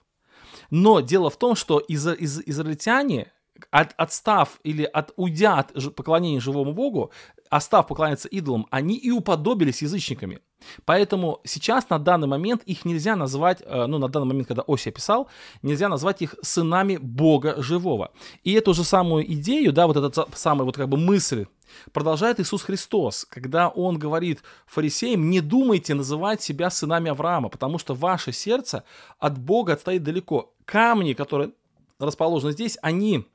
[0.69, 3.31] Но дело в том, что из, из, израильтяне
[3.71, 7.11] от, отстав или от, уйдя от поклонения живому Богу,
[7.49, 10.39] остав поклоняться идолам, они и уподобились язычниками.
[10.85, 14.91] Поэтому сейчас на данный момент их нельзя назвать, э, ну на данный момент, когда Осия
[14.91, 15.27] писал,
[15.61, 18.11] нельзя назвать их сынами Бога живого.
[18.43, 21.45] И эту же самую идею, да, вот эту самую вот как бы мысль
[21.91, 27.93] продолжает Иисус Христос, когда Он говорит фарисеям, не думайте называть себя сынами Авраама, потому что
[27.93, 28.83] ваше сердце
[29.19, 30.53] от Бога отстоит далеко.
[30.65, 31.51] Камни, которые
[31.99, 33.27] расположены здесь, они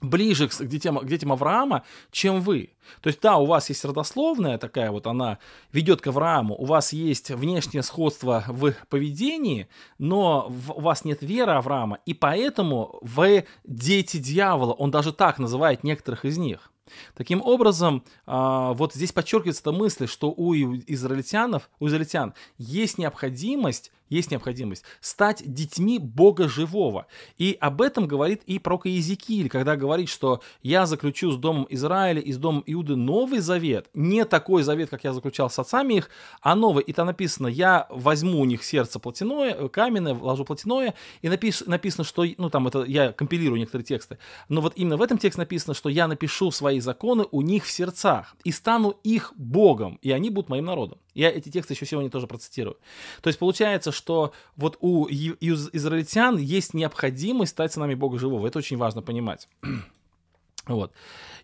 [0.00, 2.70] ближе к детям, к детям Авраама, чем вы.
[3.02, 5.38] То есть, да, у вас есть родословная такая вот, она
[5.72, 11.52] ведет к Аврааму, у вас есть внешнее сходство в поведении, но у вас нет веры
[11.52, 16.72] Авраама, и поэтому вы дети дьявола, он даже так называет некоторых из них.
[17.14, 23.92] Таким образом, а, вот здесь подчеркивается эта мысль, что у израильтянов, у израильтян есть необходимость
[24.10, 27.06] есть необходимость стать детьми Бога живого.
[27.38, 32.20] И об этом говорит и пророк Иезекииль, когда говорит, что я заключу с домом Израиля
[32.20, 36.10] и с домом Иуды новый завет, не такой завет, как я заключал с отцами их,
[36.42, 36.84] а новый.
[36.84, 42.04] И там написано, я возьму у них сердце плотяное, каменное, вложу плотяное, и напис, написано,
[42.04, 44.18] что, ну там это, я компилирую некоторые тексты,
[44.48, 47.70] но вот именно в этом тексте написано, что я напишу свои законы у них в
[47.70, 50.98] сердцах и стану их Богом, и они будут моим народом.
[51.14, 52.76] Я эти тексты еще сегодня тоже процитирую.
[53.20, 58.46] То есть получается, что вот у израильтян есть необходимость стать сынами Бога живого.
[58.46, 59.48] Это очень важно понимать.
[60.66, 60.92] вот.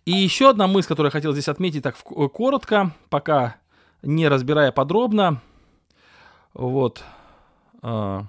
[0.05, 3.57] И еще одна мысль, которую я хотел здесь отметить так коротко, пока
[4.03, 5.43] не разбирая подробно.
[6.55, 7.03] Вот.
[7.83, 8.27] А,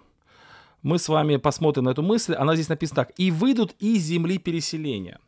[0.81, 2.33] мы с вами посмотрим на эту мысль.
[2.33, 3.13] Она здесь написана так.
[3.17, 5.19] «И выйдут из земли переселения».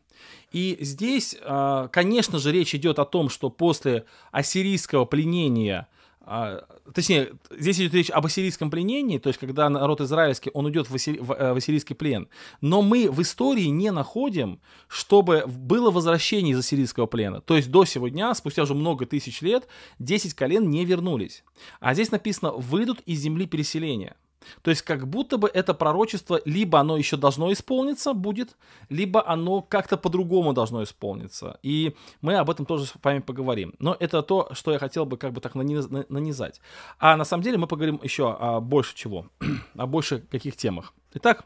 [0.50, 5.86] И здесь, а, конечно же, речь идет о том, что после ассирийского пленения–
[6.22, 10.90] а, точнее, здесь идет речь об ассирийском пленении, то есть когда народ израильский, он идет
[10.90, 12.28] в, ассири, в, э, в ассирийский плен.
[12.60, 17.40] Но мы в истории не находим, чтобы было возвращение из ассирийского плена.
[17.40, 19.66] То есть до сегодня, спустя уже много тысяч лет,
[19.98, 21.42] 10 колен не вернулись.
[21.80, 24.14] А здесь написано «выйдут из земли переселения».
[24.62, 28.56] То есть как будто бы это пророчество либо оно еще должно исполниться будет,
[28.88, 31.58] либо оно как-то по-другому должно исполниться.
[31.62, 33.74] И мы об этом тоже с вами поговорим.
[33.78, 36.60] Но это то, что я хотел бы как бы так нанизать.
[36.98, 39.26] А на самом деле мы поговорим еще о больше чего,
[39.76, 40.92] о больше каких темах.
[41.14, 41.44] Итак,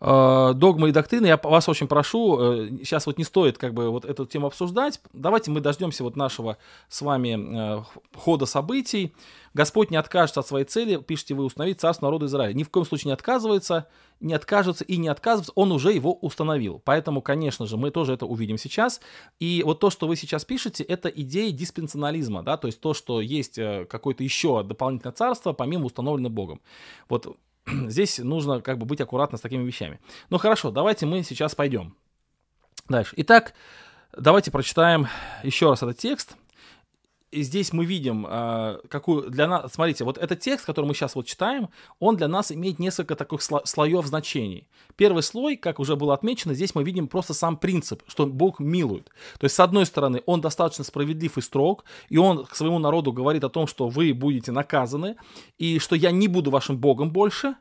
[0.00, 4.06] догмы и доктрины, я вас очень прошу, э, сейчас вот не стоит как бы вот
[4.06, 6.56] эту тему обсуждать, давайте мы дождемся вот нашего
[6.88, 7.84] с вами э,
[8.16, 9.12] хода событий,
[9.52, 12.52] Господь не откажется от своей цели, пишите вы, установить царство народа Израиля.
[12.54, 13.88] Ни в коем случае не отказывается,
[14.20, 16.80] не откажется и не отказывается, он уже его установил.
[16.84, 19.00] Поэтому, конечно же, мы тоже это увидим сейчас.
[19.40, 23.20] И вот то, что вы сейчас пишете, это идея диспенсионализма, да, то есть то, что
[23.20, 26.60] есть э, какое-то еще дополнительное царство, помимо установленного Богом.
[27.08, 30.00] Вот здесь нужно как бы быть аккуратно с такими вещами.
[30.28, 31.96] Ну хорошо, давайте мы сейчас пойдем
[32.88, 33.14] дальше.
[33.16, 33.54] Итак,
[34.16, 35.08] давайте прочитаем
[35.42, 36.36] еще раз этот текст
[37.30, 41.14] и здесь мы видим, э, какую для нас, смотрите, вот этот текст, который мы сейчас
[41.14, 41.68] вот читаем,
[42.00, 44.66] он для нас имеет несколько таких сло, слоев значений.
[44.96, 49.10] Первый слой, как уже было отмечено, здесь мы видим просто сам принцип, что Бог милует.
[49.38, 53.12] То есть, с одной стороны, он достаточно справедлив и строг, и он к своему народу
[53.12, 55.16] говорит о том, что вы будете наказаны,
[55.56, 57.54] и что я не буду вашим Богом больше,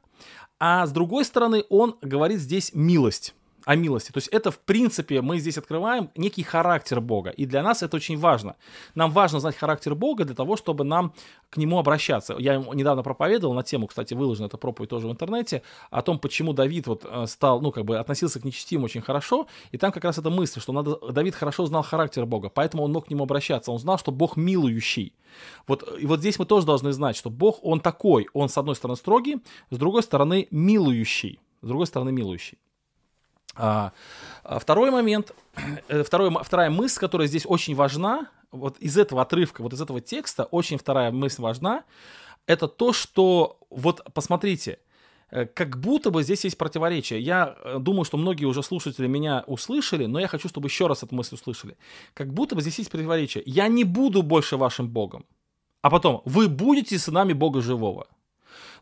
[0.60, 3.34] а с другой стороны, он говорит здесь милость
[3.70, 4.12] о милости.
[4.12, 7.30] То есть это, в принципе, мы здесь открываем некий характер Бога.
[7.30, 8.56] И для нас это очень важно.
[8.96, 11.14] Нам важно знать характер Бога для того, чтобы нам
[11.52, 12.36] к нему обращаться.
[12.40, 16.54] Я недавно проповедовал на тему, кстати, выложена эта проповедь тоже в интернете, о том, почему
[16.54, 19.46] Давид вот э, стал, ну, как бы относился к нечестивым очень хорошо.
[19.72, 22.92] И там как раз эта мысль, что надо, Давид хорошо знал характер Бога, поэтому он
[22.92, 23.72] мог к нему обращаться.
[23.72, 25.14] Он знал, что Бог милующий.
[25.68, 28.28] Вот, и вот здесь мы тоже должны знать, что Бог, он такой.
[28.34, 31.40] Он, с одной стороны, строгий, с другой стороны, милующий.
[31.62, 32.58] С другой стороны, милующий.
[33.60, 33.92] А,
[34.44, 35.34] а, второй момент,
[35.90, 40.00] э, второй, вторая мысль, которая здесь очень важна, вот из этого отрывка, вот из этого
[40.00, 41.84] текста, очень вторая мысль важна,
[42.48, 44.80] это то, что, вот посмотрите,
[45.30, 47.20] э, как будто бы здесь есть противоречие.
[47.20, 51.04] Я э, думаю, что многие уже слушатели меня услышали, но я хочу, чтобы еще раз
[51.04, 51.78] эту мысль услышали.
[52.14, 53.44] Как будто бы здесь есть противоречие.
[53.46, 55.26] Я не буду больше вашим Богом.
[55.82, 58.08] А потом, вы будете сынами Бога живого.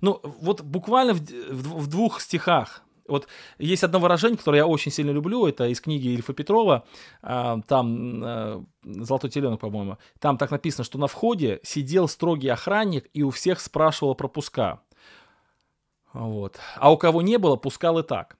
[0.01, 4.91] Ну, вот буквально в, в, в двух стихах вот есть одно выражение, которое я очень
[4.91, 6.85] сильно люблю, это из книги Ильфа Петрова,
[7.21, 13.07] а, там а, «Золотой теленок», по-моему, там так написано, что на входе сидел строгий охранник
[13.13, 14.81] и у всех спрашивал пропуска.
[16.13, 16.57] Вот.
[16.77, 18.37] А у кого не было, пускал и так.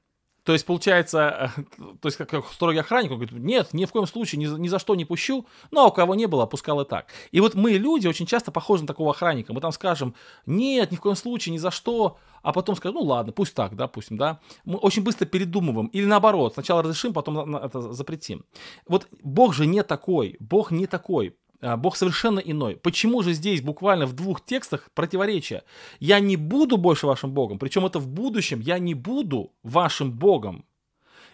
[0.48, 1.62] То есть, получается, э,
[2.02, 4.80] то есть, как строгий охранник, он говорит, нет, ни в коем случае, ни, ни за
[4.80, 7.08] что не пущу, ну, а у кого не было, опускал и так.
[7.34, 9.52] И вот мы, люди, очень часто похожи на такого охранника.
[9.52, 13.02] Мы там скажем, нет, ни в коем случае, ни за что, а потом скажем, ну,
[13.02, 14.40] ладно, пусть так, допустим, да.
[14.64, 15.88] Мы очень быстро передумываем.
[15.88, 18.46] Или наоборот, сначала разрешим, потом это запретим.
[18.88, 21.36] Вот Бог же не такой, Бог не такой.
[21.62, 22.76] А, Бог совершенно иной.
[22.76, 25.64] Почему же здесь буквально в двух текстах противоречие?
[26.00, 30.66] Я не буду больше вашим Богом, причем это в будущем, я не буду вашим Богом.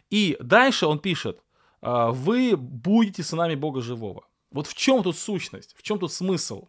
[0.09, 1.39] И дальше он пишет,
[1.81, 4.25] «А, вы будете сынами Бога живого.
[4.51, 6.67] Вот в чем тут сущность, в чем тут смысл?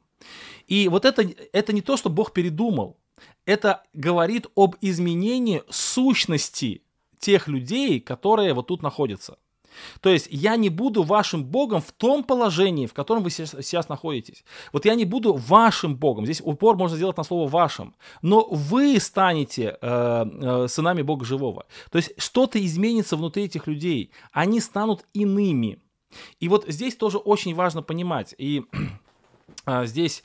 [0.67, 2.97] И вот это, это не то, что Бог передумал,
[3.45, 6.83] это говорит об изменении сущности
[7.19, 9.39] тех людей, которые вот тут находятся.
[10.01, 14.45] То есть я не буду вашим Богом в том положении, в котором вы сейчас находитесь.
[14.73, 16.25] Вот я не буду вашим Богом.
[16.25, 17.95] Здесь упор можно сделать на слово вашим.
[18.23, 21.67] Но вы станете э, э, сынами Бога живого.
[21.91, 24.11] То есть что-то изменится внутри этих людей.
[24.33, 25.79] Они станут иными.
[26.41, 28.35] И вот здесь тоже очень важно понимать.
[28.39, 28.65] И
[29.67, 30.23] э, здесь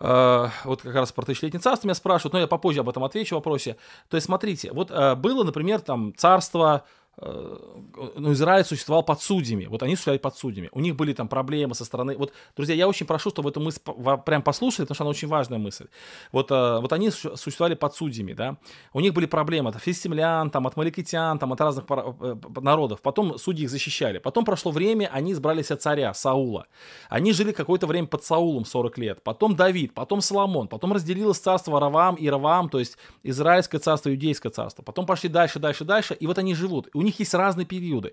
[0.00, 3.38] вот как раз про тысячелетнее царство меня спрашивают, но я попозже об этом отвечу в
[3.38, 3.76] вопросе.
[4.08, 9.66] То есть, смотрите, вот uh, было, например, там царство Э, ну, Израиль существовал под судьями.
[9.66, 10.68] Вот они существовали под судьями.
[10.72, 12.16] У них были там проблемы со стороны...
[12.16, 13.80] Вот, друзья, я очень прошу, чтобы эту мысль
[14.24, 15.86] прям послушали, потому что она очень важная мысль.
[16.32, 18.56] Вот, э, вот они существовали под судьями, да.
[18.92, 23.02] У них были проблемы от филистимлян, там, от маликитян, там, от разных э, народов.
[23.02, 24.18] Потом судьи их защищали.
[24.18, 26.66] Потом прошло время, они избрались от царя, Саула.
[27.08, 29.22] Они жили какое-то время под Саулом, 40 лет.
[29.24, 30.68] Потом Давид, потом Соломон.
[30.68, 34.82] Потом разделилось царство Равам и Равам, то есть Израильское царство, Иудейское царство.
[34.82, 36.14] Потом пошли дальше, дальше, дальше.
[36.14, 36.88] И вот они живут.
[36.94, 38.12] У них есть разные периоды.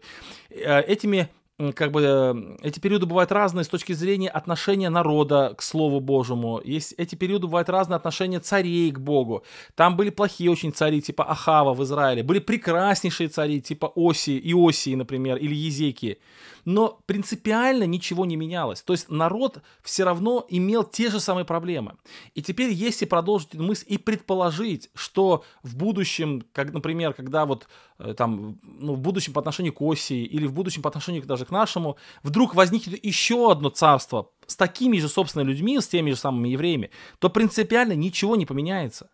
[0.49, 1.29] Э, этими
[1.73, 6.61] как бы э, эти периоды бывают разные с точки зрения отношения народа к Слову Божьему.
[6.63, 9.43] Есть, эти периоды бывают разные отношения царей к Богу.
[9.75, 12.23] Там были плохие очень цари, типа Ахава в Израиле.
[12.23, 16.17] Были прекраснейшие цари, типа Оси, Иосии, например, или Езеки.
[16.65, 18.81] Но принципиально ничего не менялось.
[18.81, 21.95] То есть народ все равно имел те же самые проблемы.
[22.33, 27.67] И теперь, если продолжить эту мысль и предположить, что в будущем, как, например, когда вот
[27.99, 31.45] э, там, ну, в будущем по отношению к Осии или в будущем по отношению даже
[31.45, 36.17] к нашему, вдруг возникнет еще одно царство с такими же, собственно, людьми, с теми же
[36.17, 39.09] самыми евреями, то принципиально ничего не поменяется.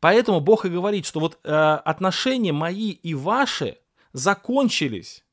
[0.00, 3.78] Поэтому Бог и говорит, что вот э, отношения мои и ваши
[4.12, 5.24] закончились,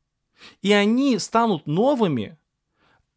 [0.61, 2.37] и они станут новыми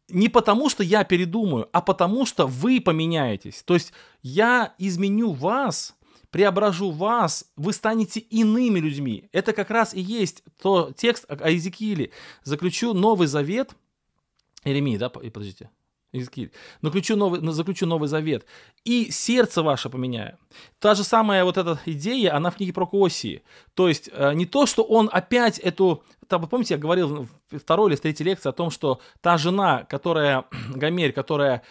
[0.09, 3.63] не потому, что я передумаю, а потому, что вы поменяетесь.
[3.63, 5.95] То есть я изменю вас,
[6.29, 9.29] преображу вас, вы станете иными людьми.
[9.31, 12.11] Это как раз и есть то текст о Иезекииле.
[12.43, 13.75] Заключу Новый Завет.
[14.63, 15.69] Иеремии, да, подождите.
[16.13, 16.51] Иезекииль.
[16.81, 18.45] Заключу новый, заключу новый завет.
[18.85, 20.37] И сердце ваше поменяю.
[20.79, 23.41] Та же самая вот эта идея, она в книге про Коосии.
[23.73, 26.03] То есть э, не то, что он опять эту...
[26.27, 29.37] Там, вы помните, я говорил в второй или в третьей лекции о том, что та
[29.37, 30.45] жена, которая,
[30.75, 31.63] Гомерь, которая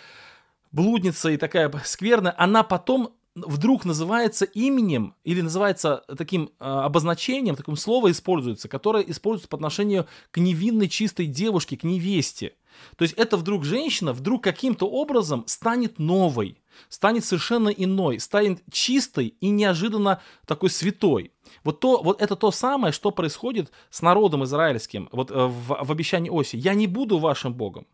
[0.73, 7.77] блудница и такая скверная, она потом вдруг называется именем или называется таким э, обозначением, таким
[7.77, 12.55] слово используется, которое используется по отношению к невинной чистой девушке, к невесте.
[12.97, 16.59] То есть это вдруг женщина вдруг каким-то образом станет новой,
[16.89, 21.33] станет совершенно иной, станет чистой и неожиданно такой святой.
[21.65, 25.93] Вот, то, вот это то самое, что происходит с народом израильским вот, э, в, в
[25.93, 26.57] обещании Оси.
[26.57, 27.87] «Я не буду вашим Богом,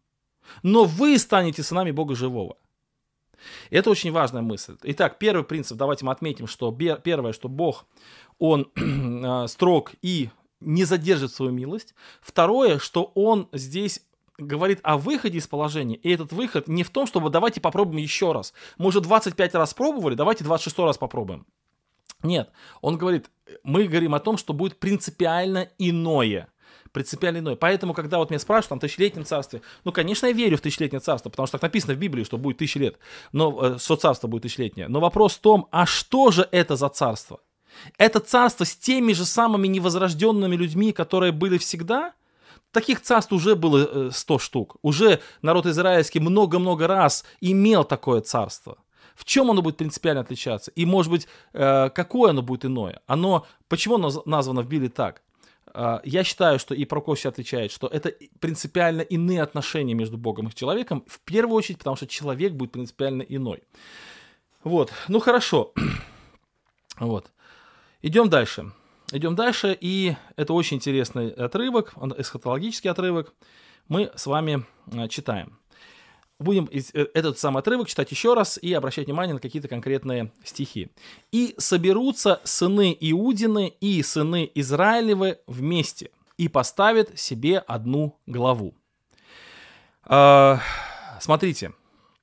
[0.63, 2.57] но вы станете сынами Бога живого».
[3.71, 4.77] Это очень важная мысль.
[4.83, 7.87] Итак, первый принцип, давайте мы отметим, что первое, что Бог,
[8.39, 11.95] Он э, строг и не задержит свою милость.
[12.21, 14.03] Второе, что Он здесь
[14.39, 18.33] говорит о выходе из положения, и этот выход не в том, чтобы давайте попробуем еще
[18.33, 18.55] раз.
[18.79, 21.47] Мы уже 25 раз пробовали, давайте 26 раз попробуем.
[22.23, 23.31] Нет, он говорит,
[23.63, 26.49] мы говорим о том, что будет принципиально иное
[26.93, 27.57] принципиально иной.
[27.57, 31.29] Поэтому, когда вот меня спрашивают там, тысячелетнем царстве, ну, конечно, я верю в тысячелетнее царство,
[31.31, 32.99] потому что так написано в Библии, что будет тысячи лет,
[33.31, 34.89] но, э, что царство будет тысячелетнее.
[34.89, 37.41] Но вопрос в том, а что же это за царство?
[37.99, 42.15] Это царство с теми же самыми невозрожденными людьми, которые были всегда?
[42.73, 44.77] Таких царств уже было 100 э, штук.
[44.83, 48.79] Уже народ израильский много-много раз имел такое царство.
[49.15, 50.71] В чем оно будет принципиально отличаться?
[50.73, 53.01] И, может быть, э, какое оно будет иное?
[53.07, 55.23] Оно, почему оно названо в Библии так?
[55.75, 60.55] А, я считаю, что и Прокофьев отвечает, что это принципиально иные отношения между Богом и
[60.55, 63.63] человеком, в первую очередь, потому что человек будет принципиально иной.
[64.65, 65.73] Вот, ну хорошо.
[66.99, 67.31] Вот.
[68.03, 68.73] Идем дальше.
[69.11, 73.33] Идем дальше, и это очень интересный отрывок, эсхатологический отрывок.
[73.89, 75.59] Мы с вами а, читаем.
[76.39, 80.91] Будем э, этот самый отрывок читать еще раз и обращать внимание на какие-то конкретные стихи.
[81.33, 88.75] «И соберутся сыны Иудины и сыны Израилевы вместе, и поставят себе одну главу».
[90.05, 90.61] А,
[91.19, 91.73] смотрите,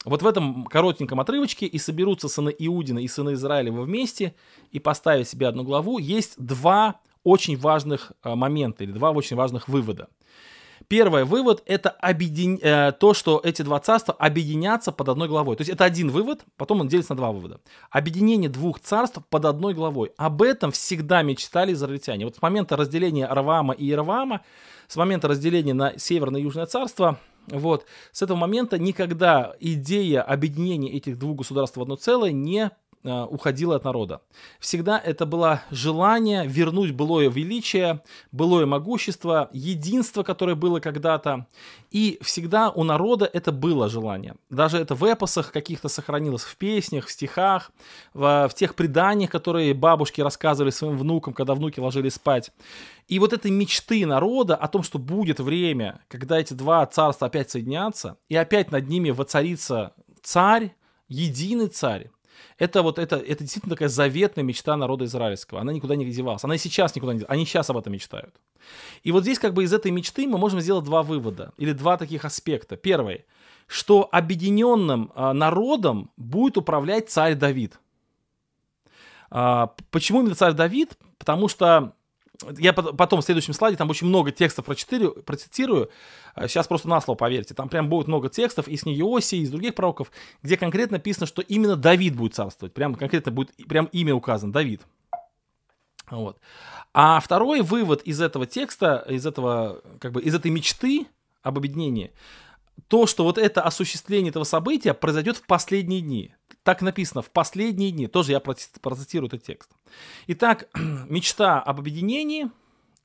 [0.05, 4.35] вот в этом коротеньком отрывочке «И соберутся сыны Иудины и сыны Израилевы вместе,
[4.71, 9.67] и поставят себе одну главу» есть два очень важных а, момента или два очень важных
[9.67, 10.07] вывода–
[10.87, 12.59] Первый вывод– это объедин...
[12.61, 15.55] э, то, что эти два царства объединятся под одной главой.
[15.55, 17.59] То есть это один вывод, потом он делится на два вывода.
[17.89, 20.11] Объединение двух царств под одной главой.
[20.17, 22.25] Об этом всегда мечтали израильтяне.
[22.25, 24.41] Вот с момента разделения Равама и Иеравама,
[24.87, 27.17] с момента разделения на Северное и Южное царство,
[27.47, 32.71] вот, с этого момента никогда идея объединения этих двух государств в одно целое не
[33.05, 34.21] уходило от народа.
[34.59, 38.01] Всегда это было желание вернуть былое величие,
[38.31, 41.47] былое могущество, единство, которое было когда-то.
[41.91, 44.35] И всегда у народа это было желание.
[44.49, 47.71] Даже это в эпосах каких-то сохранилось, в песнях, в стихах,
[48.13, 52.51] в, в тех преданиях, которые бабушки рассказывали своим внукам, когда внуки ложились спать.
[53.07, 57.51] И вот этой мечты народа о том, что будет время, когда эти два царства опять
[57.51, 59.93] соединятся, и опять над ними воцарится
[60.23, 60.73] царь,
[61.07, 62.09] единый царь,
[62.57, 65.61] это вот это, это действительно такая заветная мечта народа израильского.
[65.61, 66.43] Она никуда не девалась.
[66.43, 67.33] Она и сейчас никуда не девалась.
[67.33, 68.35] Они сейчас об этом мечтают.
[69.03, 71.53] И вот здесь как бы из этой мечты мы можем сделать два вывода.
[71.57, 72.77] Или два таких аспекта.
[72.77, 73.25] Первый.
[73.67, 77.79] Что объединенным а, народом будет управлять царь Давид.
[79.29, 80.97] А, почему именно царь Давид?
[81.17, 81.94] Потому что
[82.57, 85.89] я потом в следующем слайде, там очень много текстов прочитирую, процитирую.
[86.37, 87.53] Сейчас просто на слово поверьте.
[87.53, 90.11] Там прям будет много текстов из книги Оси, из других пророков,
[90.43, 92.73] где конкретно написано, что именно Давид будет царствовать.
[92.73, 94.81] Прям конкретно будет прям имя указано, Давид.
[96.09, 96.39] Вот.
[96.93, 101.07] А второй вывод из этого текста, из этого, как бы, из этой мечты
[101.41, 102.11] об объединении,
[102.87, 106.33] то, что вот это осуществление этого события произойдет в последние дни.
[106.63, 108.07] Так написано, в последние дни.
[108.07, 109.71] Тоже я процитирую этот текст.
[110.27, 110.67] Итак,
[111.09, 112.49] мечта об объединении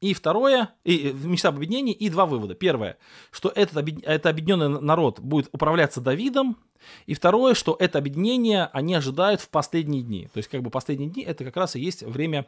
[0.01, 2.55] и второе, и, мечта об объединении и два вывода.
[2.55, 2.97] Первое,
[3.31, 6.57] что этот, это объединенный народ будет управляться Давидом.
[7.05, 10.29] И второе, что это объединение они ожидают в последние дни.
[10.33, 12.47] То есть как бы последние дни это как раз и есть время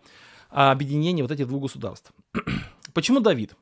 [0.49, 2.13] объединения вот этих двух государств.
[2.95, 3.55] Почему Давид?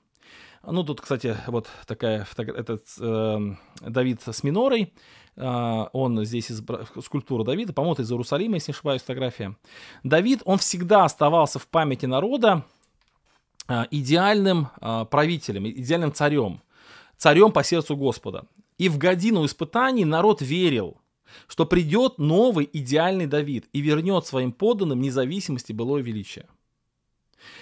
[0.62, 4.92] Ну, тут, кстати, вот такая, этот э, Давид с минорой.
[5.36, 6.62] А, он здесь из,
[7.02, 9.56] скульптура Давида, по-моему, из Иерусалима, если не ошибаюсь, фотография.
[10.04, 12.64] Давид, он всегда оставался в памяти народа
[13.66, 16.60] а, идеальным а, правителем, идеальным царем,
[17.16, 18.44] царем по сердцу Господа.
[18.76, 20.98] И в годину испытаний народ верил,
[21.46, 26.46] что придет новый идеальный Давид и вернет своим подданным независимости былое величие.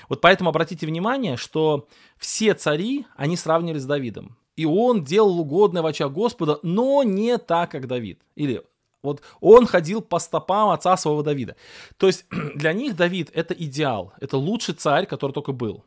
[0.09, 5.83] Вот поэтому обратите внимание, что все цари, они сравнивались с Давидом и он делал угодное
[5.83, 8.21] в очах Господа, но не так, как Давид.
[8.35, 8.65] Или
[9.05, 11.55] вот он ходил по стопам отца своего Давида.
[11.97, 12.27] То есть
[12.57, 15.85] для них Давид это идеал, это лучший царь, который только был.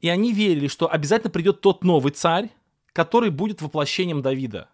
[0.00, 2.50] И они верили, что обязательно придет тот новый царь,
[2.92, 4.68] который будет воплощением Давида,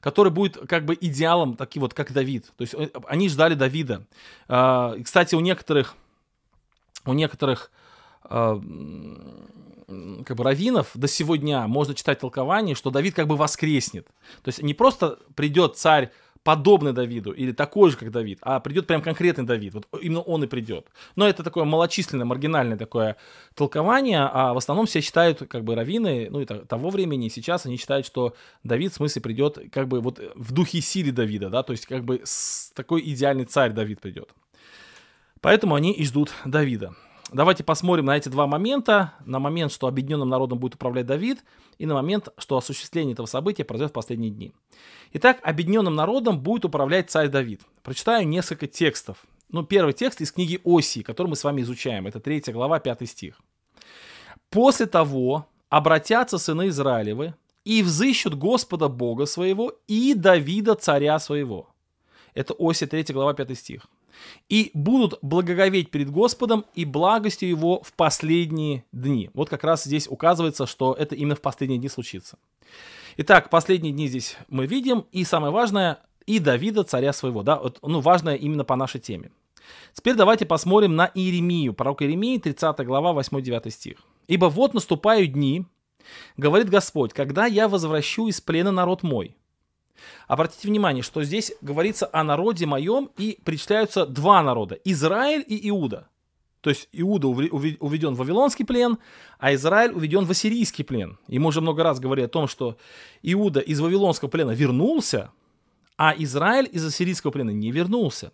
[0.00, 2.46] который будет как бы идеалом, таким вот как Давид.
[2.56, 4.06] То есть э, они ждали Давида.
[4.48, 5.96] А, кстати, у некоторых,
[7.04, 7.70] у некоторых
[8.28, 14.06] как бы раввинов до сегодня можно читать толкование, что Давид как бы воскреснет.
[14.42, 16.10] То есть не просто придет царь
[16.46, 19.74] подобный Давиду или такой же, как Давид, а придет прям конкретный Давид.
[19.74, 20.86] Вот именно он и придет.
[21.16, 23.16] Но это такое малочисленное, маргинальное такое
[23.54, 27.66] толкование, а в основном все считают, как бы раввины, ну и того времени, и сейчас
[27.66, 31.64] они считают, что Давид в смысле придет как бы вот в духе силе Давида, да,
[31.64, 32.22] то есть как бы
[32.74, 34.30] такой идеальный царь Давид придет.
[35.40, 36.94] Поэтому они и ждут Давида.
[37.32, 39.14] Давайте посмотрим на эти два момента.
[39.24, 41.42] На момент, что объединенным народом будет управлять Давид,
[41.76, 44.52] и на момент, что осуществление этого события произойдет в последние дни.
[45.12, 47.62] Итак, объединенным народом будет управлять царь Давид.
[47.82, 49.18] Прочитаю несколько текстов.
[49.48, 52.06] Ну, первый текст из книги Оси, который мы с вами изучаем.
[52.06, 53.40] Это 3 глава, 5 стих.
[54.50, 61.68] «После того обратятся сыны Израилевы и взыщут Господа Бога своего и Давида царя своего».
[62.34, 63.88] Это Оси 3 глава, 5 стих
[64.48, 69.30] и будут благоговеть перед Господом и благостью Его в последние дни.
[69.34, 72.38] Вот как раз здесь указывается, что это именно в последние дни случится.
[73.16, 77.78] Итак, последние дни здесь мы видим, и самое важное, и Давида, царя своего, да, вот,
[77.82, 79.30] ну, важное именно по нашей теме.
[79.94, 83.98] Теперь давайте посмотрим на Иеремию, пророк Иеремии, 30 глава, 8-9 стих.
[84.28, 85.64] «Ибо вот наступают дни,
[86.36, 89.36] говорит Господь, когда я возвращу из плена народ мой,
[90.26, 94.78] Обратите внимание, что здесь говорится о народе моем и причисляются два народа.
[94.84, 96.08] Израиль и Иуда.
[96.60, 98.98] То есть Иуда уведен в Вавилонский плен,
[99.38, 101.18] а Израиль уведен в Ассирийский плен.
[101.28, 102.76] И мы уже много раз говорили о том, что
[103.22, 105.30] Иуда из Вавилонского плена вернулся,
[105.96, 108.32] а Израиль из Ассирийского плена не вернулся.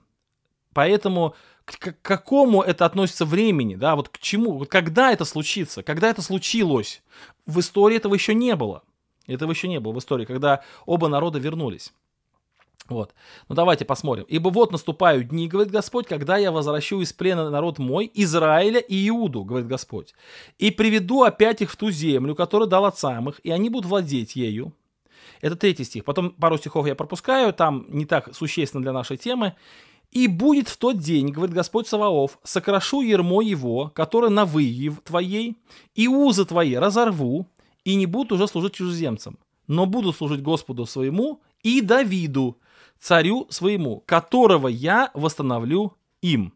[0.72, 1.34] Поэтому
[1.64, 7.02] к, какому это относится времени, да, вот к чему, когда это случится, когда это случилось,
[7.46, 8.82] в истории этого еще не было.
[9.26, 11.92] Этого еще не было в истории, когда оба народа вернулись.
[12.88, 13.14] Вот.
[13.48, 14.24] Ну давайте посмотрим.
[14.28, 19.08] «Ибо вот наступают дни, говорит Господь, когда я возвращу из плена народ мой, Израиля и
[19.08, 20.14] Иуду, говорит Господь,
[20.58, 24.36] и приведу опять их в ту землю, которую дал отцам их, и они будут владеть
[24.36, 24.72] ею».
[25.40, 26.04] Это третий стих.
[26.04, 29.54] Потом пару стихов я пропускаю, там не так существенно для нашей темы.
[30.10, 35.56] «И будет в тот день, говорит Господь Саваоф, сокрошу ермо его, которое на выев твоей,
[35.94, 37.46] и узы твои разорву,
[37.84, 42.58] и не будут уже служить чужеземцам, но будут служить Господу своему и Давиду,
[42.98, 46.52] царю своему, которого я восстановлю им.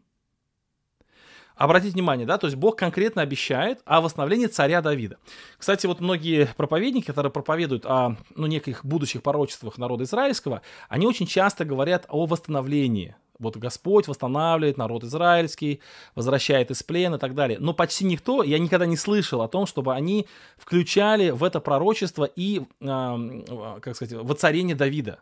[1.57, 5.17] Обратите внимание, да, то есть Бог конкретно обещает о восстановлении царя Давида.
[5.57, 11.25] Кстати, вот многие проповедники, которые проповедуют о ну, неких будущих порочествах народа израильского, они очень
[11.25, 13.15] часто говорят о восстановлении.
[13.39, 15.81] Вот Господь восстанавливает народ израильский,
[16.15, 17.59] возвращает из плена и так далее.
[17.59, 20.27] Но почти никто, я никогда не слышал о том, чтобы они
[20.57, 25.19] включали в это пророчество и, э, как сказать, воцарение Давида.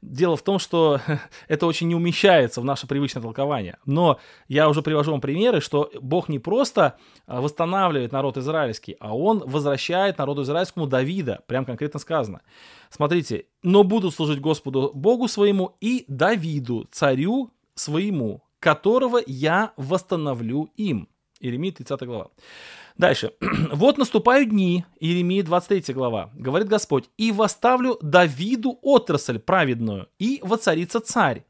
[0.00, 1.00] Дело в том, что
[1.48, 3.78] это очень не умещается в наше привычное толкование.
[3.86, 4.18] Но
[4.48, 6.96] я уже привожу вам примеры, что Бог не просто
[7.26, 11.42] а, восстанавливает народ израильский, а Он возвращает народу израильскому Давида.
[11.46, 12.42] Прям конкретно сказано.
[12.90, 21.08] Смотрите, но будут служить Господу Богу своему и Давиду, царю своему, которого я восстановлю им.
[21.40, 22.28] Иеремия 30 глава.
[22.96, 23.32] Дальше.
[23.72, 31.00] «Вот наступают дни», Иеремия 23 глава, говорит Господь, «и восставлю Давиду отрасль праведную, и воцарится
[31.00, 31.44] царь,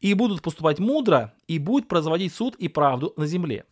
[0.00, 3.64] и будут поступать мудро, и будет производить суд и правду на земле».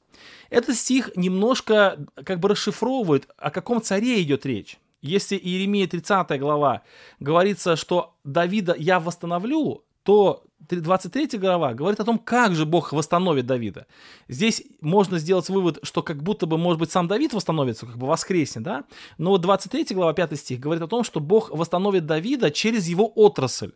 [0.51, 4.79] Этот стих немножко как бы расшифровывает, о каком царе идет речь.
[5.01, 6.83] Если Иеремия 30 глава
[7.19, 13.47] говорится, что Давида я восстановлю, то 23 глава говорит о том, как же Бог восстановит
[13.47, 13.87] Давида.
[14.29, 18.07] Здесь можно сделать вывод, что как будто бы, может быть, сам Давид восстановится, как бы
[18.07, 18.85] воскреснет, да?
[19.19, 23.11] Но вот 23 глава, 5 стих говорит о том, что Бог восстановит Давида через его
[23.15, 23.73] отрасль.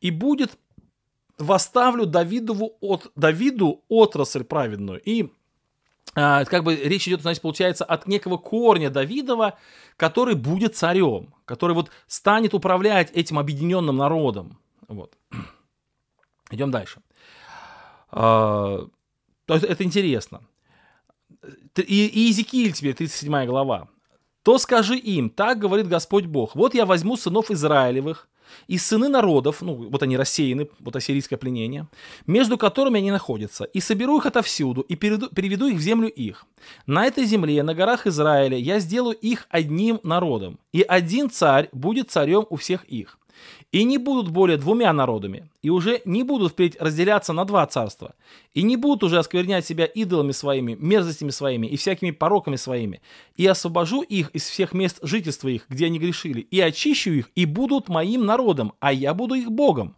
[0.00, 0.58] И будет
[1.38, 5.00] восставлю Давидову от, Давиду отрасль праведную.
[5.02, 5.30] И
[6.14, 9.58] а, как бы речь идет, значит, получается, от некого корня Давидова,
[9.96, 14.58] который будет царем, который вот станет управлять этим объединенным народом.
[14.88, 15.16] Вот.
[16.50, 17.00] Идем дальше.
[18.10, 18.86] А,
[19.46, 20.42] то есть это интересно.
[21.76, 23.88] И, и Иезекииль тебе, 37 глава.
[24.42, 28.28] «То скажи им, так говорит Господь Бог, вот я возьму сынов Израилевых,
[28.68, 31.88] и сыны народов, ну вот они рассеяны, вот ассирийское пленение,
[32.26, 36.46] между которыми они находятся, и соберу их отовсюду, и переведу, переведу их в землю их.
[36.86, 42.10] На этой земле, на горах Израиля, я сделаю их одним народом, и один царь будет
[42.10, 43.18] царем у всех их
[43.72, 48.14] и не будут более двумя народами, и уже не будут впредь разделяться на два царства,
[48.54, 53.00] и не будут уже осквернять себя идолами своими, мерзостями своими и всякими пороками своими,
[53.36, 57.44] и освобожу их из всех мест жительства их, где они грешили, и очищу их, и
[57.44, 59.96] будут моим народом, а я буду их Богом.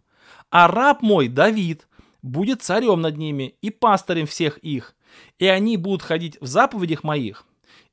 [0.49, 1.87] А раб мой, Давид,
[2.21, 4.95] будет царем над ними и пастырем всех их,
[5.37, 7.45] и они будут ходить в заповедях моих,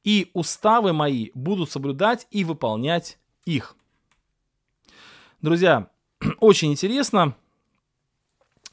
[0.04, 3.76] и уставы мои будут соблюдать и выполнять их.
[5.42, 5.90] Друзья,
[6.40, 7.34] очень интересно.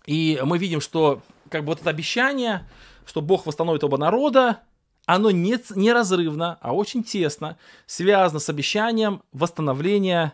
[0.05, 2.67] И мы видим, что как бы вот это обещание,
[3.05, 4.59] что Бог восстановит оба народа,
[5.05, 10.33] оно не, неразрывно, а очень тесно связано с обещанием восстановления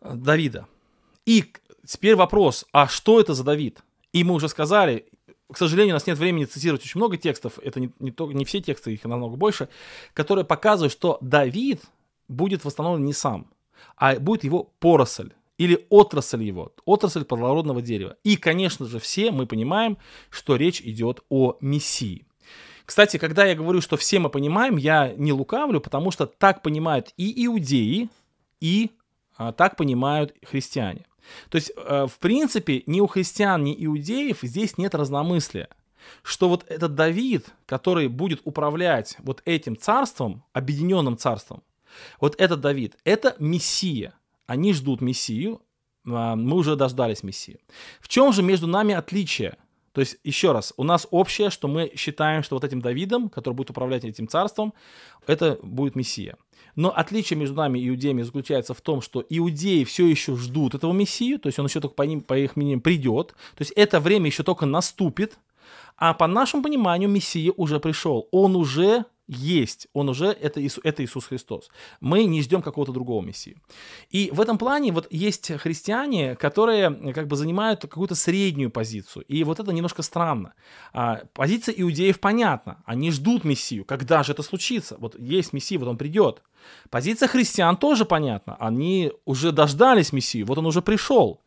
[0.00, 0.66] э, Давида.
[1.26, 1.52] И
[1.86, 3.82] теперь вопрос, а что это за Давид?
[4.14, 5.06] И мы уже сказали,
[5.52, 8.46] к сожалению, у нас нет времени цитировать очень много текстов, это не, не, то, не
[8.46, 9.68] все тексты, их намного больше,
[10.14, 11.82] которые показывают, что Давид
[12.28, 13.46] будет восстановлен не сам
[13.96, 18.16] а будет его поросль или отрасль его, отрасль плодородного дерева.
[18.24, 19.96] И, конечно же, все мы понимаем,
[20.30, 22.26] что речь идет о Мессии.
[22.84, 27.12] Кстати, когда я говорю, что все мы понимаем, я не лукавлю, потому что так понимают
[27.16, 28.08] и иудеи,
[28.60, 28.90] и
[29.36, 31.04] а, так понимают христиане.
[31.50, 35.68] То есть, э, в принципе, ни у христиан, ни иудеев здесь нет разномыслия.
[36.22, 41.64] Что вот этот Давид, который будет управлять вот этим царством, объединенным царством,
[42.20, 44.14] вот этот Давид, это Мессия.
[44.46, 45.60] Они ждут Мессию,
[46.06, 47.58] а, мы уже дождались Мессии.
[48.00, 49.56] В чем же между нами отличие?
[49.92, 53.54] То есть, еще раз, у нас общее, что мы считаем, что вот этим Давидом, который
[53.54, 54.74] будет управлять этим царством,
[55.26, 56.36] это будет Мессия.
[56.74, 60.92] Но отличие между нами и иудеями заключается в том, что иудеи все еще ждут этого
[60.92, 63.98] Мессию, то есть он еще только по, ним, по их мнениям придет, то есть это
[63.98, 65.38] время еще только наступит,
[65.96, 71.04] а по нашему пониманию Мессия уже пришел, он уже есть, он уже, это, Иисус, это
[71.04, 71.68] Иисус Христос.
[72.00, 73.56] Мы не ждем какого-то другого Мессии.
[74.10, 79.24] И в этом плане вот есть христиане, которые как бы занимают какую-то среднюю позицию.
[79.24, 80.54] И вот это немножко странно.
[80.92, 82.82] А, позиция иудеев понятна.
[82.86, 83.84] Они ждут Мессию.
[83.84, 84.96] Когда же это случится?
[84.98, 86.42] Вот есть Мессия, вот он придет.
[86.90, 88.56] Позиция христиан тоже понятна.
[88.58, 91.40] Они уже дождались Мессию, вот он уже пришел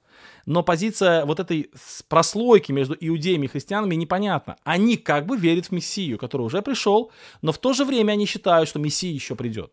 [0.45, 1.71] но позиция вот этой
[2.07, 4.57] прослойки между иудеями и христианами непонятна.
[4.63, 7.11] Они как бы верят в Мессию, который уже пришел,
[7.41, 9.71] но в то же время они считают, что Мессия еще придет.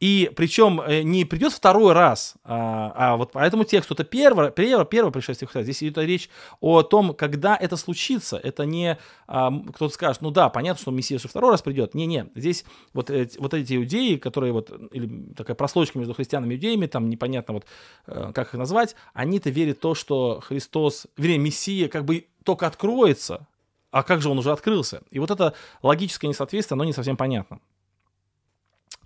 [0.00, 4.50] И причем э, не придет второй раз, а, а вот по этому тексту это первое,
[4.50, 5.62] первое, первое пришествие Христа.
[5.62, 8.36] Здесь идет речь о том, когда это случится.
[8.36, 11.94] Это не а, кто-то скажет, ну да, понятно, что Мессия же второй раз придет.
[11.94, 16.86] Не-не, здесь вот, вот эти иудеи, которые вот, или такая прослойка между христианами и иудеями,
[16.86, 17.66] там непонятно вот,
[18.06, 22.66] э, как их назвать, они-то верят в то, что Христос, вернее, Мессия как бы только
[22.66, 23.46] откроется,
[23.90, 25.02] а как же он уже открылся?
[25.10, 27.60] И вот это логическое несоответствие, оно не совсем понятно.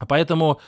[0.07, 0.61] Поэтому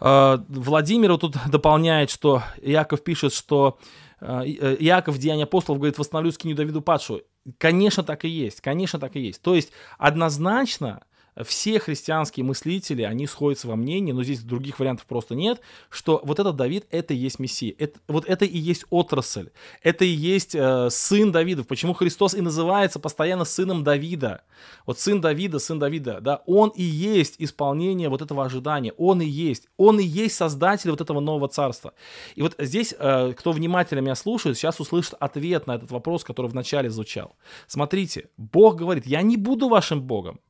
[0.00, 3.78] э, Владимир тут дополняет, что Иаков пишет, что
[4.20, 7.22] э, э Иаков в Деянии апостолов говорит, восстановлю скиню Давиду падшую.
[7.58, 9.42] Конечно, так и есть, конечно, так и есть.
[9.42, 11.02] То есть однозначно
[11.44, 16.38] все христианские мыслители, они сходятся во мнении, но здесь других вариантов просто нет, что вот
[16.38, 17.74] этот Давид, это и есть Мессия.
[17.78, 19.50] Это, вот это и есть отрасль.
[19.82, 21.66] Это и есть э, сын Давидов.
[21.66, 24.42] Почему Христос и называется постоянно сыном Давида?
[24.86, 28.92] Вот сын Давида, сын Давида, да, он и есть исполнение вот этого ожидания.
[28.96, 29.68] Он и есть.
[29.76, 31.94] Он и есть создатель вот этого нового царства.
[32.34, 36.50] И вот здесь, э, кто внимательно меня слушает, сейчас услышит ответ на этот вопрос, который
[36.50, 37.36] вначале звучал.
[37.66, 40.40] Смотрите, Бог говорит, я не буду вашим Богом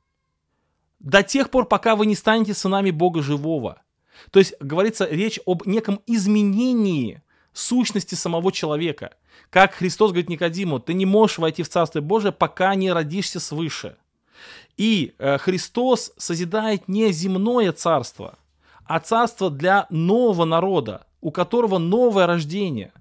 [1.00, 3.82] до тех пор, пока вы не станете сынами Бога живого.
[4.30, 7.22] То есть говорится речь об неком изменении
[7.52, 9.14] сущности самого человека.
[9.48, 13.96] Как Христос говорит Никодиму, ты не можешь войти в Царство Божие, пока не родишься свыше.
[14.76, 18.38] И э, Христос созидает не земное царство,
[18.84, 22.92] а царство для нового народа, у которого новое рождение.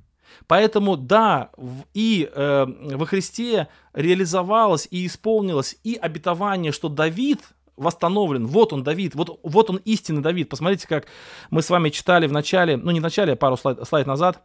[0.48, 1.52] Поэтому да,
[1.94, 7.42] и э, во Христе реализовалось и исполнилось и обетование, что Давид–
[7.80, 8.46] восстановлен.
[8.46, 10.50] Вот он, Давид, вот, вот он истинный Давид.
[10.50, 11.06] Посмотрите, как
[11.50, 14.44] мы с вами читали в начале, ну не в начале, а пару слайд, слайд назад,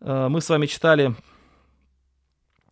[0.00, 1.14] э, мы с вами читали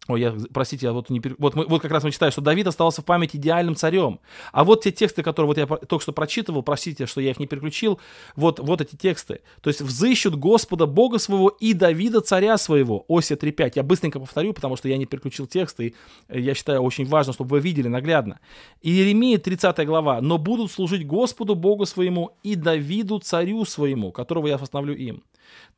[0.09, 2.66] Ой, я, простите, я вот, не, вот, мы, вот как раз мы читаем, что Давид
[2.68, 4.20] оставался в памяти идеальным царем.
[4.52, 7.46] А вот те тексты, которые вот я только что прочитывал, простите, что я их не
[7.46, 7.98] переключил,
[8.36, 9.40] вот, вот эти тексты.
[9.62, 13.04] То есть «взыщут Господа Бога своего и Давида царя своего».
[13.09, 13.72] Осия 3.5.
[13.76, 15.94] Я быстренько повторю, потому что я не переключил тексты,
[16.28, 18.38] и я считаю очень важно, чтобы вы видели наглядно.
[18.82, 20.20] Иеремия 30 глава.
[20.20, 25.24] «Но будут служить Господу Богу своему и Давиду царю своему, которого я восстановлю им».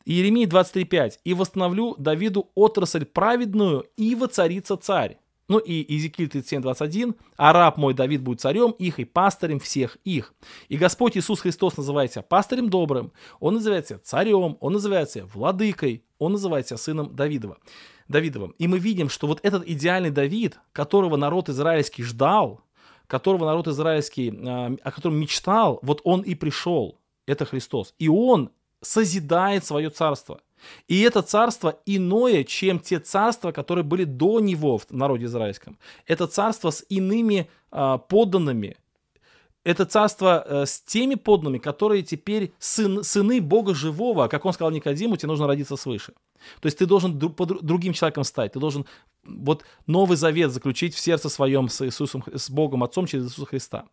[0.04, 1.18] Иеремия 23.5.
[1.24, 5.18] «И восстановлю Давиду отрасль праведную, и воцарится царь».
[5.48, 7.14] Ну и Иезекииль 37.21.
[7.36, 10.34] «А раб мой Давид будет царем их и пастырем всех их».
[10.68, 16.76] И Господь Иисус Христос называется пастырем добрым, Он называется царем, Он называется владыкой, Он называется
[16.76, 17.58] сыном Давидова.
[18.08, 18.52] Давидовым.
[18.58, 22.62] И мы видим, что вот этот идеальный Давид, которого народ израильский ждал,
[23.06, 26.98] которого народ израильский, а, о котором мечтал, вот он и пришел.
[27.26, 27.94] Это Христос.
[27.98, 28.50] И он
[28.80, 30.40] созидает свое царство.
[30.88, 35.78] И это царство иное, чем те царства, которые были до него в народе израильском.
[36.06, 38.76] Это царство с иными э, подданными.
[39.64, 44.28] Это царство э, с теми подданными, которые теперь сын, сыны Бога живого.
[44.28, 46.12] Как он сказал Никодиму, тебе нужно родиться свыше.
[46.60, 48.52] То есть ты должен друг, под, другим человеком стать.
[48.52, 48.86] Ты должен
[49.24, 53.84] вот новый завет заключить в сердце своем с Иисусом, с Богом Отцом через Иисуса Христа.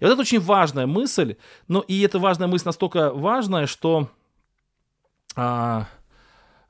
[0.00, 1.36] И вот это очень важная мысль.
[1.66, 4.08] Но и эта важная мысль настолько важная, что
[5.36, 5.86] а,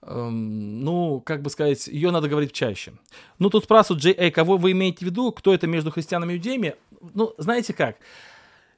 [0.02, 2.92] эм, ну, как бы сказать, ее надо говорить чаще.
[3.38, 6.36] Ну, тут спрашивают, Джей, эй, кого вы имеете в виду, кто это между христианами и
[6.36, 6.74] иудеями?
[7.14, 7.96] Ну, знаете как,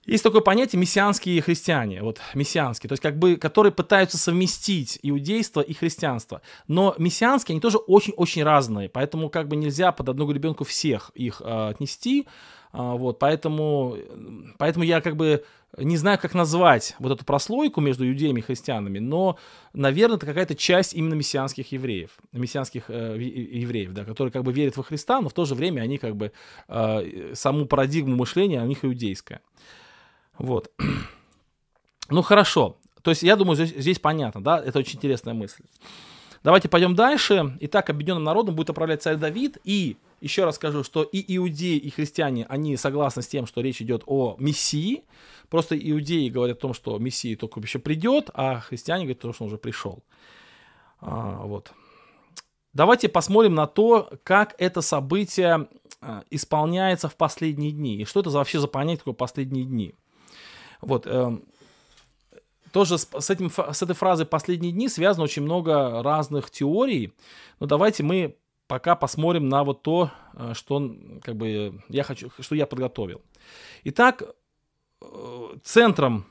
[0.07, 5.61] есть такое понятие мессианские христиане, вот мессианские, то есть как бы, которые пытаются совместить иудейство
[5.61, 6.41] и христианство.
[6.69, 11.43] Но мессианские, они тоже очень-очень разные, поэтому как бы нельзя под одну гребенку всех их
[11.45, 12.27] э, отнести.
[12.73, 13.97] Э, вот, поэтому,
[14.59, 15.45] поэтому я как бы
[15.79, 19.39] не знаю, как назвать вот эту прослойку между иудеями и христианами, но,
[19.73, 24.77] наверное, это какая-то часть именно мессианских евреев, мессианских э, евреев, да, которые как бы верят
[24.77, 26.33] во Христа, но в то же время они как бы
[26.69, 29.41] э, саму парадигму мышления у них иудейская.
[30.39, 30.71] Вот.
[32.13, 32.77] Ну хорошо.
[33.03, 35.63] То есть я думаю, здесь, здесь понятно, да, это очень интересная мысль.
[36.43, 37.57] Давайте пойдем дальше.
[37.61, 39.59] Итак, объединенным народом будет управлять царь Давид.
[39.63, 43.83] И еще раз скажу, что и иудеи, и христиане, они согласны с тем, что речь
[43.83, 45.05] идет о Мессии.
[45.51, 49.49] Просто иудеи говорят о том, что Мессия только еще придет, а христиане говорят, что он
[49.49, 50.03] уже пришел.
[51.01, 51.73] А, вот.
[52.73, 55.69] Давайте посмотрим на то, как это событие
[56.01, 57.97] а, исполняется в последние дни.
[57.97, 59.95] И что это вообще за понятие такое последние дни.
[60.81, 61.07] Вот.
[62.73, 67.13] Тоже с, с, этим, с этой фразой «последние дни» связано очень много разных теорий.
[67.59, 72.55] Но давайте мы пока посмотрим на вот то, э, что как бы я хочу, что
[72.55, 73.23] я подготовил.
[73.85, 74.23] Итак,
[75.01, 76.27] Э, центром,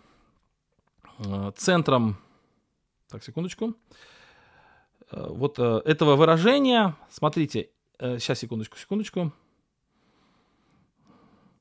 [1.20, 2.18] э, центром,
[3.08, 3.76] так, секундочку,
[5.12, 9.34] вот этого выражения, смотрите, сейчас, секундочку, секундочку,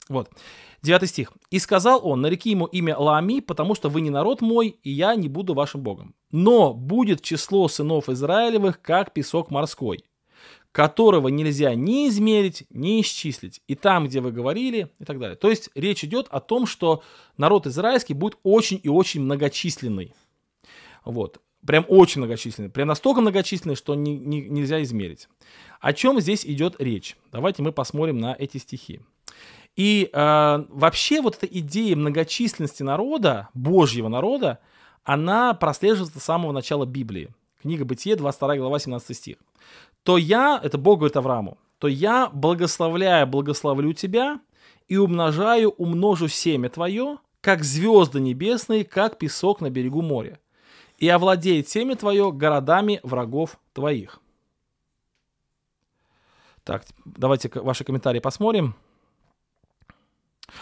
[0.08, 0.30] вот,
[0.82, 1.32] девятый стих.
[1.50, 5.14] «И сказал он, нареки ему имя Лаами, потому что вы не народ мой, и я
[5.14, 6.14] не буду вашим Богом.
[6.30, 10.04] Но будет число сынов Израилевых, как песок морской,
[10.72, 13.60] которого нельзя ни измерить, ни исчислить.
[13.66, 15.36] И там, где вы говорили, и так далее.
[15.36, 17.02] То есть речь идет о том, что
[17.36, 20.14] народ израильский будет очень и очень многочисленный.
[21.04, 21.40] Вот.
[21.66, 22.70] Прям очень многочисленные.
[22.70, 25.28] Прям настолько многочисленные, что не, не, нельзя измерить.
[25.80, 27.16] О чем здесь идет речь?
[27.32, 29.00] Давайте мы посмотрим на эти стихи.
[29.78, 34.58] И э, вообще вот эта идея многочисленности народа, Божьего народа,
[35.04, 37.28] она прослеживается с самого начала Библии.
[37.62, 39.36] Книга Бытие, 22 глава, 17 стих.
[40.02, 44.40] «То я, это Бог говорит Аврааму, то я, благословляя, благословлю тебя
[44.88, 50.40] и умножаю, умножу семя твое, как звезды небесные, как песок на берегу моря,
[50.98, 54.18] и овладеет семя твое городами врагов твоих».
[56.64, 58.74] Так, давайте ваши комментарии посмотрим.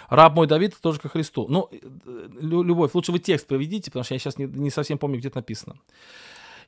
[0.09, 1.47] Раб мой Давид тоже ко Христу.
[1.49, 1.79] Ну, э,
[2.41, 5.39] любовь, лучше вы текст проведите, потому что я сейчас не, не совсем помню, где это
[5.39, 5.77] написано.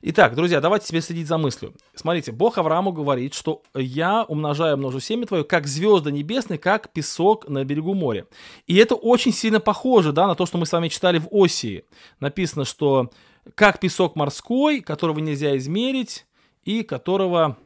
[0.01, 1.73] Итак, друзья, давайте себе следить за мыслью.
[1.93, 7.49] Смотрите, Бог Аврааму говорит, что я умножаю множу семя твое, как звезды небесные, как песок
[7.49, 8.25] на берегу моря.
[8.65, 11.83] И это очень сильно похоже да, на то, что мы с вами читали в Осии.
[12.21, 13.11] Написано, что
[13.55, 16.25] как песок морской, которого нельзя измерить,
[16.63, 17.57] и которого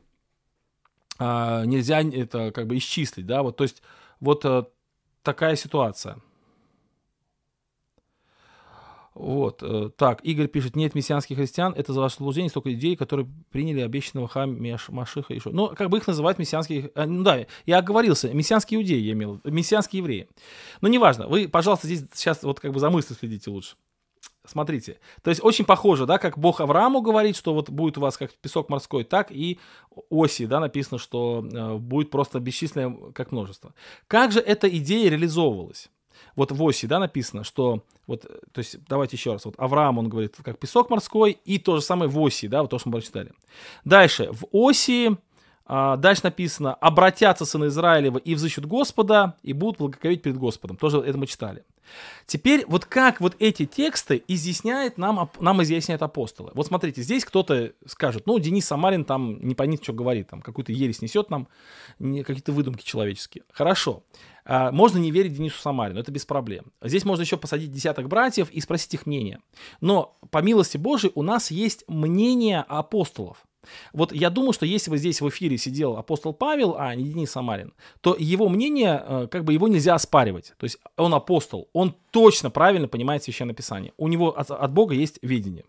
[1.19, 3.27] а, нельзя это как бы исчислить.
[3.27, 3.43] Да?
[3.43, 3.83] Вот, то есть
[4.19, 4.67] вот а,
[5.23, 6.17] такая ситуация.
[9.15, 13.29] Вот, э, так, Игорь пишет, нет мессианских христиан, это за ваше служение столько идей, которые
[13.51, 14.57] приняли обещанного хам
[14.89, 15.51] Машиха Шо.
[15.51, 19.39] Ну, как бы их называют мессианские, э, ну да, я оговорился, мессианские иудеи я имел,
[19.43, 20.29] мессианские евреи.
[20.81, 23.75] Но неважно, вы, пожалуйста, здесь сейчас вот как бы за мыслью следите лучше.
[24.45, 28.17] Смотрите, то есть очень похоже, да, как Бог Аврааму говорит, что вот будет у вас
[28.17, 29.57] как песок морской, так и
[30.09, 33.73] оси, да, написано, что э, будет просто бесчисленное как множество.
[34.07, 35.89] Как же эта идея реализовывалась?
[36.35, 38.21] вот в оси, да, написано, что вот,
[38.51, 41.81] то есть, давайте еще раз, вот Авраам, он говорит, как песок морской, и то же
[41.81, 43.31] самое в оси, да, вот то, что мы прочитали.
[43.85, 45.17] Дальше, в оси,
[45.65, 50.77] а, дальше написано, обратятся сыны Израилева и взыщут Господа, и будут благословить перед Господом.
[50.77, 51.63] Тоже это мы читали.
[52.25, 56.51] Теперь вот как вот эти тексты изъясняет нам, нам изъясняют апостолы.
[56.53, 60.71] Вот смотрите, здесь кто-то скажет, ну, Денис Самарин там не понятно, что говорит, там какую-то
[60.71, 61.47] ересь несет нам,
[61.99, 63.43] какие-то выдумки человеческие.
[63.51, 64.03] Хорошо.
[64.45, 66.65] А, можно не верить Денису Самарину, это без проблем.
[66.81, 69.39] Здесь можно еще посадить десяток братьев и спросить их мнение.
[69.79, 73.43] Но по милости Божией у нас есть мнение апостолов.
[73.93, 77.31] Вот я думаю, что если бы здесь в эфире сидел апостол Павел, а не Денис
[77.31, 80.53] Самарин, то его мнение, э, как бы его нельзя оспаривать.
[80.57, 83.93] То есть он апостол, он точно правильно понимает Священное Писание.
[83.97, 85.65] У него от, от Бога есть видение.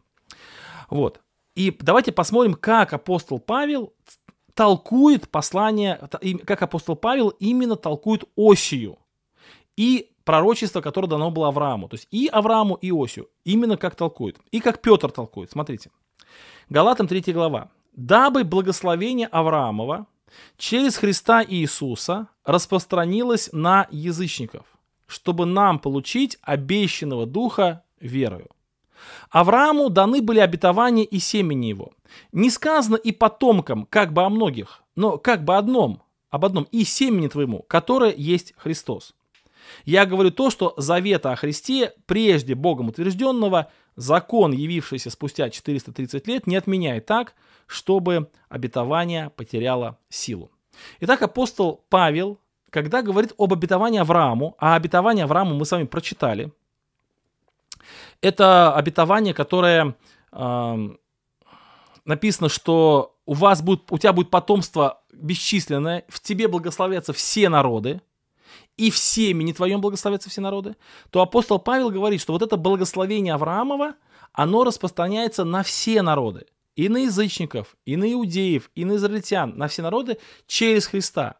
[0.90, 1.20] Вот.
[1.54, 3.92] И давайте посмотрим, как апостол Павел
[4.54, 6.00] толкует послание,
[6.44, 8.98] как апостол Павел именно толкует Осию
[9.76, 11.88] и пророчество, которое дано было Аврааму.
[11.88, 13.28] То есть и Аврааму, и Осию.
[13.44, 14.38] Именно как толкует.
[14.50, 15.50] И как Петр толкует.
[15.50, 15.90] Смотрите.
[16.68, 17.70] Галатам 3 глава.
[17.94, 20.06] «Дабы благословение Авраамова
[20.56, 24.66] через Христа Иисуса распространилось на язычников,
[25.06, 28.48] чтобы нам получить обещанного Духа верою».
[29.30, 31.92] Аврааму даны были обетования и семени его.
[32.32, 36.84] Не сказано и потомкам, как бы о многих, но как бы одном, об одном, и
[36.84, 39.14] семени твоему, которое есть Христос.
[39.84, 46.46] Я говорю то, что завета о Христе, прежде Богом утвержденного, закон, явившийся спустя 430 лет,
[46.46, 47.34] не отменяет так,
[47.66, 50.50] чтобы обетование потеряло силу.
[51.00, 52.40] Итак, апостол Павел,
[52.70, 56.52] когда говорит об обетовании Аврааму, а обетование Аврааму мы с вами прочитали–
[58.20, 59.96] это обетование, которое
[60.32, 60.88] э,
[62.04, 68.00] написано, что у вас будет, у тебя будет потомство бесчисленное, в тебе благословятся все народы,
[68.76, 70.76] и в семени твоем благословятся все народы,
[71.10, 73.94] то апостол Павел говорит, что вот это благословение Авраамова,
[74.32, 76.46] оно распространяется на все народы,
[76.76, 81.36] и на язычников, и на иудеев, и на израильтян, на все народы через Христа.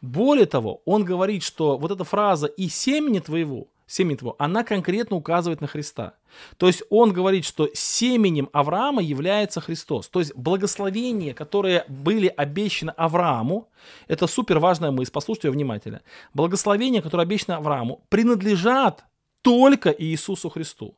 [0.00, 5.16] Более того, он говорит, что вот эта фраза «и семени твоего» семени твоего, она конкретно
[5.16, 6.14] указывает на Христа.
[6.56, 10.08] То есть он говорит, что семенем Авраама является Христос.
[10.08, 13.68] То есть благословения, которые были обещаны Аврааму,
[14.08, 16.02] это супер важная мысль, послушайте ее внимательно.
[16.34, 19.04] Благословения, которые обещаны Аврааму, принадлежат
[19.42, 20.96] только Иисусу Христу.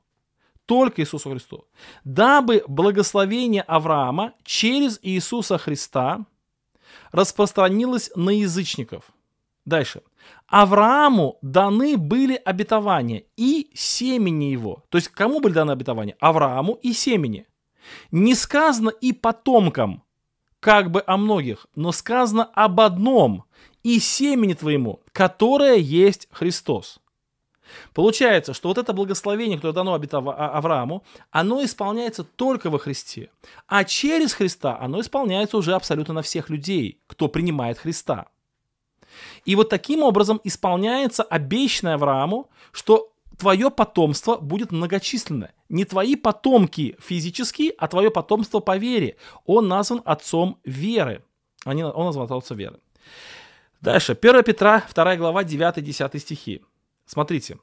[0.65, 1.65] Только Иисусу Христу.
[2.05, 6.25] Дабы благословение Авраама через Иисуса Христа
[7.13, 9.05] распространилось на язычников.
[9.65, 10.03] Дальше.
[10.49, 14.85] Аврааму даны были обетования и семени его.
[14.89, 16.17] То есть кому были даны обетования?
[16.21, 17.47] Аврааму и семени.
[18.11, 20.03] Не сказано и потомкам,
[20.61, 23.45] как бы о многих, но сказано об одном,
[23.83, 27.01] и семени твоему, которое есть Христос.
[27.93, 33.31] Получается, что вот это благословение, которое дано а, Аврааму, оно исполняется только во Христе.
[33.67, 38.29] А через Христа оно исполняется уже абсолютно на всех людей, кто принимает Христа.
[39.45, 45.55] И вот таким образом исполняется обещанное Аврааму, что твое потомство будет многочисленное.
[45.69, 49.17] Не твои потомки физические, а твое потомство по вере.
[49.47, 51.23] Он назван отцом веры.
[51.65, 52.81] Он назван отцом веры.
[53.81, 54.17] Дальше.
[54.21, 56.63] 1 Петра, 2 глава, 9-10 стихи.
[57.07, 57.59] Смотрите.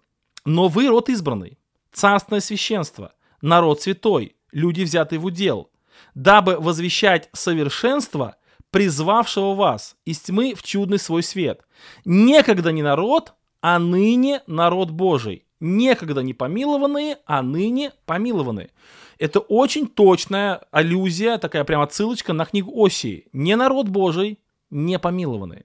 [0.45, 1.57] «Но вы род избранный,
[1.91, 5.71] царственное священство, народ святой, люди, взятые в удел,
[6.13, 8.35] дабы возвещать совершенство,
[8.75, 11.61] призвавшего вас из тьмы в чудный свой свет.
[12.03, 15.45] Некогда не народ, а ныне народ Божий.
[15.61, 18.71] Некогда не помилованные, а ныне помилованные.
[19.17, 23.29] Это очень точная аллюзия, такая прям отсылочка на книгу Осии.
[23.31, 25.63] Не народ Божий, не помилованные.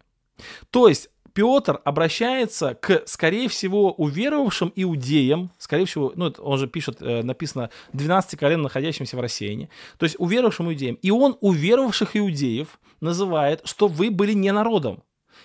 [0.70, 7.00] То есть Петр обращается к, скорее всего, уверовавшим иудеям, скорее всего, ну, он же пишет,
[7.00, 9.68] э, написано, 12 колен, находящимся в рассеянии,
[9.98, 10.96] то есть уверовавшим иудеям.
[11.02, 15.02] И он уверовавших иудеев называет, что вы были не народом,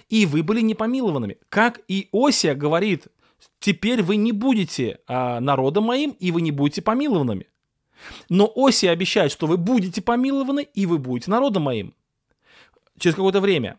[0.09, 1.37] и вы были непомилованными.
[1.49, 3.07] Как и Осия говорит,
[3.59, 7.47] теперь вы не будете а, народом моим, и вы не будете помилованными.
[8.29, 11.93] Но Осия обещает, что вы будете помилованы, и вы будете народом моим.
[12.99, 13.77] Через какое-то время.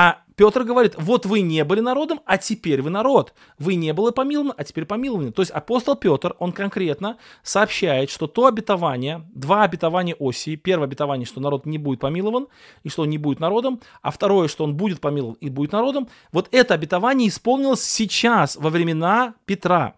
[0.00, 3.34] А Петр говорит, вот вы не были народом, а теперь вы народ.
[3.58, 5.32] Вы не были помилованы, а теперь помилованы.
[5.32, 10.54] То есть апостол Петр, он конкретно сообщает, что то обетование, два обетования Осии.
[10.54, 12.46] Первое обетование, что народ не будет помилован,
[12.84, 13.80] и что он не будет народом.
[14.00, 16.08] А второе, что он будет помилован и будет народом.
[16.30, 19.96] Вот это обетование исполнилось сейчас, во времена Петра.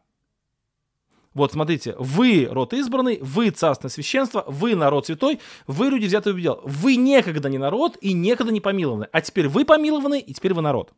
[1.33, 6.37] Вот, смотрите, вы род избранный, вы царственное священство, вы народ святой, вы люди взятые в
[6.37, 6.61] удел.
[6.65, 9.09] Вы некогда не народ и некогда не помилованы.
[9.13, 10.93] А теперь вы помилованы, и теперь вы народ.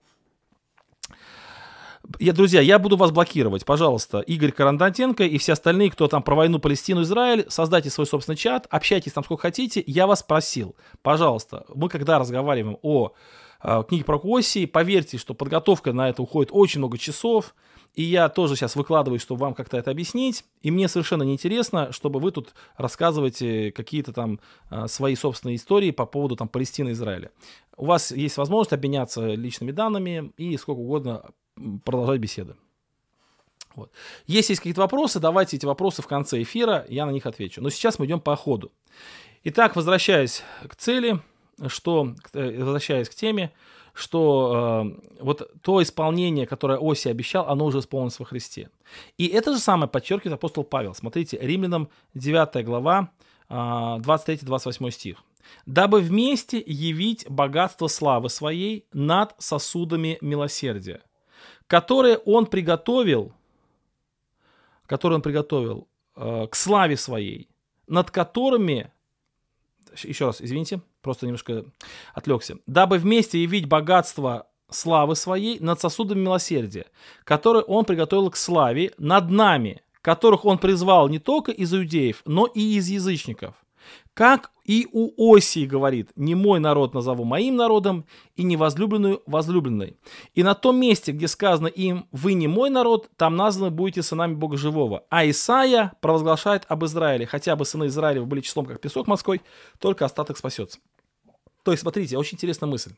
[2.18, 3.64] Я, друзья, я буду вас блокировать.
[3.64, 8.36] Пожалуйста, Игорь Карандатенко и все остальные, кто там про войну Палестину, Израиль, создайте свой собственный
[8.36, 9.84] чат, общайтесь там сколько хотите.
[9.86, 13.12] Я вас просил, пожалуйста, мы когда разговариваем о
[13.62, 17.54] э, книге про Косии, поверьте, что подготовка на это уходит очень много часов.
[17.94, 20.44] И я тоже сейчас выкладываю, чтобы вам как-то это объяснить.
[20.62, 24.40] И мне совершенно неинтересно, чтобы вы тут рассказываете какие-то там
[24.70, 27.30] а, свои собственные истории по поводу там Палестины и Израиля.
[27.76, 31.32] У вас есть возможность обменяться личными данными и сколько угодно
[31.84, 32.56] продолжать беседы.
[33.74, 33.90] Вот.
[34.26, 37.60] Если есть какие-то вопросы, давайте эти вопросы в конце эфира, я на них отвечу.
[37.62, 38.72] Но сейчас мы идем по ходу.
[39.44, 41.20] Итак, возвращаясь к цели,
[41.66, 43.52] что, э, возвращаясь к теме,
[43.92, 48.70] что э, вот то исполнение, которое Оси обещал, оно уже исполнилось во Христе.
[49.18, 50.94] И это же самое подчеркивает апостол Павел.
[50.94, 53.10] Смотрите, Римлянам 9 глава,
[53.48, 55.18] э, 23-28 стих.
[55.66, 61.02] «Дабы вместе явить богатство славы своей над сосудами милосердия,
[61.66, 63.32] которые он приготовил,
[64.86, 67.48] которые он приготовил э, к славе своей,
[67.86, 68.90] над которыми
[70.02, 71.64] еще раз, извините, просто немножко
[72.14, 72.58] отвлекся.
[72.66, 76.86] Дабы вместе явить богатство славы своей над сосудами милосердия,
[77.24, 82.46] которые он приготовил к славе над нами, которых он призвал не только из иудеев, но
[82.46, 83.54] и из язычников.
[84.14, 88.04] Как и у Осии говорит, не мой народ назову моим народом,
[88.36, 89.96] и не возлюбленную возлюбленной.
[90.34, 94.34] И на том месте, где сказано им, вы не мой народ, там названы будете сынами
[94.34, 95.04] Бога Живого.
[95.08, 99.40] А Исаия провозглашает об Израиле, хотя бы сыны Израиля были числом, как песок морской,
[99.78, 100.78] только остаток спасется.
[101.62, 102.92] То есть, смотрите, очень интересная мысль.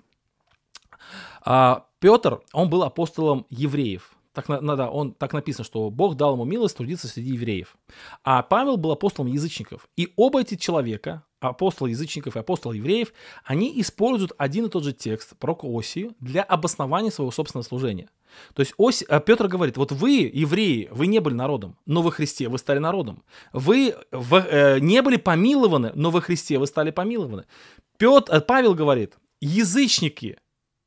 [1.42, 4.14] А, Петр, он был апостолом евреев.
[4.32, 7.76] Так, да, он, так написано, что Бог дал ему милость трудиться среди евреев.
[8.24, 9.88] А Павел был апостолом язычников.
[9.96, 13.12] И оба эти человека, апостол язычников и апостол евреев,
[13.44, 18.08] они используют один и тот же текст про Осию для обоснования своего собственного служения.
[18.54, 22.10] То есть Ось, э, Петр говорит, вот вы, евреи, вы не были народом, но во
[22.10, 23.22] Христе вы стали народом.
[23.52, 27.44] Вы в, э, не были помилованы, но во Христе вы стали помилованы.
[27.99, 30.38] Петр, э, Павел говорит, язычники,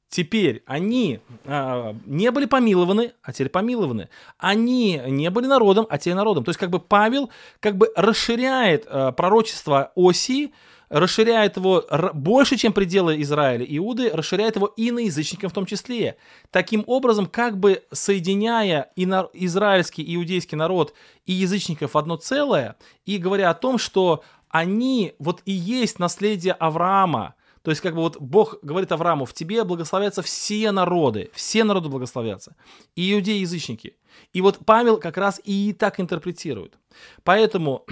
[0.10, 4.08] Теперь они э, не были помилованы, а теперь помилованы.
[4.38, 6.46] Они не были народом, а теперь народом.
[6.46, 7.30] То есть как бы Павел
[7.60, 10.54] как бы расширяет э, пророчество Осии,
[10.88, 11.84] расширяет его
[12.14, 16.16] больше, чем пределы Израиля, Иуды, расширяет его и на язычников в том числе.
[16.52, 20.94] Таким образом, как бы соединяя и на, израильский, иудейский народ
[21.26, 26.54] и язычников в одно целое, и говоря о том, что они вот и есть наследие
[26.54, 27.36] Авраама,
[27.68, 31.90] то есть, как бы вот Бог говорит Аврааму, в тебе благословятся все народы, все народы
[31.90, 32.56] благословятся,
[32.96, 33.98] и иудеи, и язычники.
[34.32, 36.78] И вот Павел как раз и так интерпретирует.
[37.26, 37.86] Поэтому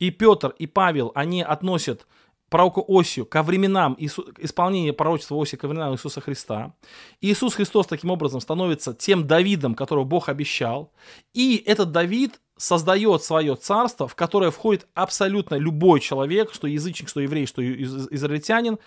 [0.00, 2.08] и Петр, и Павел, они относят
[2.48, 6.74] пророка Осию ко временам Иису, исполнения пророчества Осии ко временам Иисуса Христа.
[7.20, 10.92] Иисус Христос таким образом становится тем Давидом, которого Бог обещал.
[11.32, 17.20] И этот Давид создает свое царство, в которое входит абсолютно любой человек, что язычник, что
[17.20, 18.78] еврей, что израильтянин,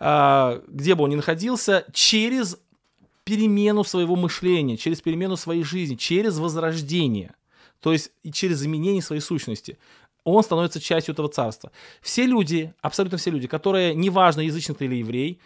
[0.00, 2.58] а, где бы он ни находился, через
[3.22, 7.34] перемену своего мышления, через перемену своей жизни, через возрождение.
[7.78, 9.78] то есть и через изменение своей сущности
[10.24, 11.70] он становится частью этого царства.
[12.02, 15.40] Все люди, абсолютно все люди, которые, неважно, язычник ты или еврей,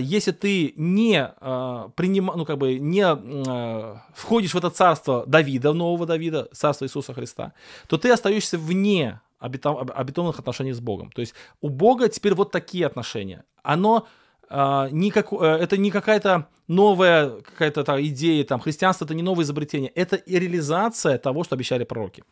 [0.00, 5.72] если ты не э, приним, ну, как бы не э, входишь в это царство Давида,
[5.72, 7.52] нового Давида, царство Иисуса Христа,
[7.86, 11.10] то ты остаешься вне обетованных отношений с Богом.
[11.12, 13.44] То есть у Бога теперь вот такие отношения.
[13.62, 14.06] Оно
[14.50, 19.90] не как, это не какая-то новая какая-то там, идея, там, христианство это не новое изобретение,
[19.90, 22.24] это и реализация того, что обещали пророки.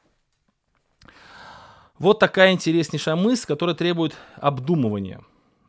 [1.98, 5.20] Вот такая интереснейшая мысль, которая требует обдумывания.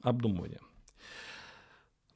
[0.02, 0.60] обдумывания.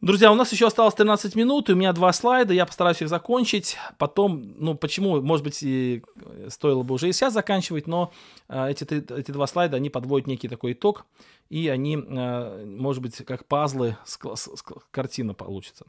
[0.02, 3.10] Друзья, у нас еще осталось 13 минут, и у меня два слайда, я постараюсь их
[3.10, 3.76] закончить.
[3.98, 6.02] Потом, ну, почему, может быть, и
[6.48, 8.14] стоило бы уже и сейчас заканчивать, но
[8.48, 11.06] э, эти, эти два слайда, они подводят некий такой итог,
[11.50, 15.86] и они, э, может быть, как пазлы, ск- ск- картина получится.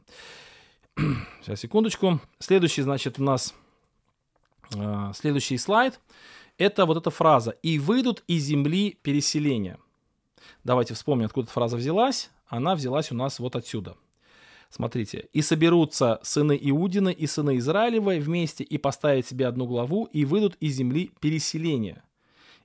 [1.41, 2.19] Сейчас, секундочку.
[2.39, 3.53] Следующий, значит, у нас
[4.75, 6.01] э, следующий слайд
[6.57, 9.79] это вот эта фраза «и выйдут из земли переселения».
[10.65, 12.29] Давайте вспомним, откуда эта фраза взялась.
[12.51, 13.95] Она взялась у нас вот отсюда.
[14.69, 15.29] Смотрите.
[15.31, 20.57] «И соберутся сыны Иудины и сыны Израилевы вместе и поставят себе одну главу, и выйдут
[20.59, 22.03] из земли переселения,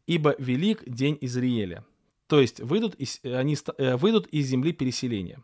[0.08, 1.84] ибо велик день Израиля».
[2.26, 5.40] То есть выйдут из, они э, выйдут из земли переселения.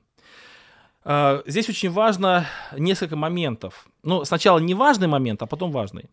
[1.05, 3.86] А, здесь очень важно несколько моментов.
[4.03, 6.11] Ну, сначала не важный момент, а потом важный.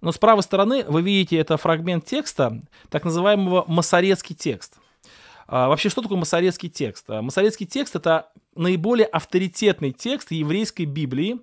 [0.00, 4.78] Но с правой стороны вы видите это фрагмент текста, так называемого масорецкий текст.
[5.48, 7.08] А, вообще, что такое масорецкий текст?
[7.08, 11.40] А, масорецкий текст— это наиболее авторитетный текст еврейской Библии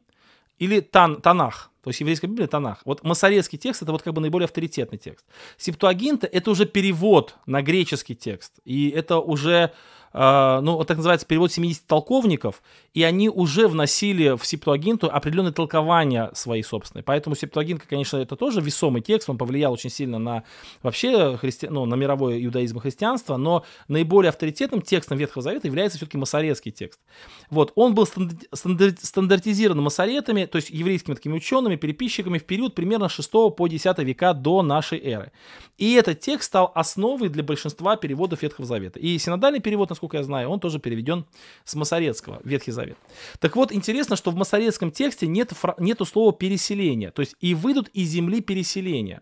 [0.59, 1.71] или тан, Танах.
[1.83, 2.81] То есть еврейская Библия— Танах.
[2.85, 5.25] Вот масорецкий текст— это вот как бы наиболее авторитетный текст.
[5.57, 8.59] Септуагинта— это уже перевод на греческий текст.
[8.63, 9.73] И это уже
[10.17, 12.63] ну, вот так называется перевод 70 толковников,
[12.93, 17.03] и они уже вносили в Септуагинту определенные толкования свои собственные.
[17.03, 20.43] Поэтому Септуагинта, конечно, это тоже весомый текст, он повлиял очень сильно на
[20.83, 21.67] вообще христи...
[21.67, 26.71] ну, на мировой иудаизм и христианство, но наиболее авторитетным текстом Ветхого Завета является все-таки масоретский
[26.71, 27.01] текст.
[27.49, 28.91] Вот, он был стандар...
[29.01, 34.33] стандартизирован масоретами, то есть еврейскими такими учеными, переписчиками в период примерно 6 по 10 века
[34.33, 35.33] до нашей эры.
[35.77, 38.97] И этот текст стал основой для большинства переводов Ветхого Завета.
[38.97, 41.25] И синодальный перевод, насколько насколько я знаю, он тоже переведен
[41.63, 42.97] с Масорецкого, Ветхий Завет.
[43.39, 47.89] Так вот, интересно, что в масорецком тексте нет, нету слова переселение, то есть и выйдут
[47.89, 49.21] из земли переселения.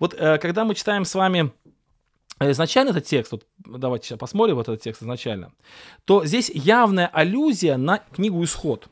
[0.00, 1.52] Вот э, когда мы читаем с вами
[2.40, 5.52] э, изначально этот текст, вот давайте сейчас посмотрим вот этот текст изначально,
[6.04, 8.88] то здесь явная аллюзия на книгу Исход.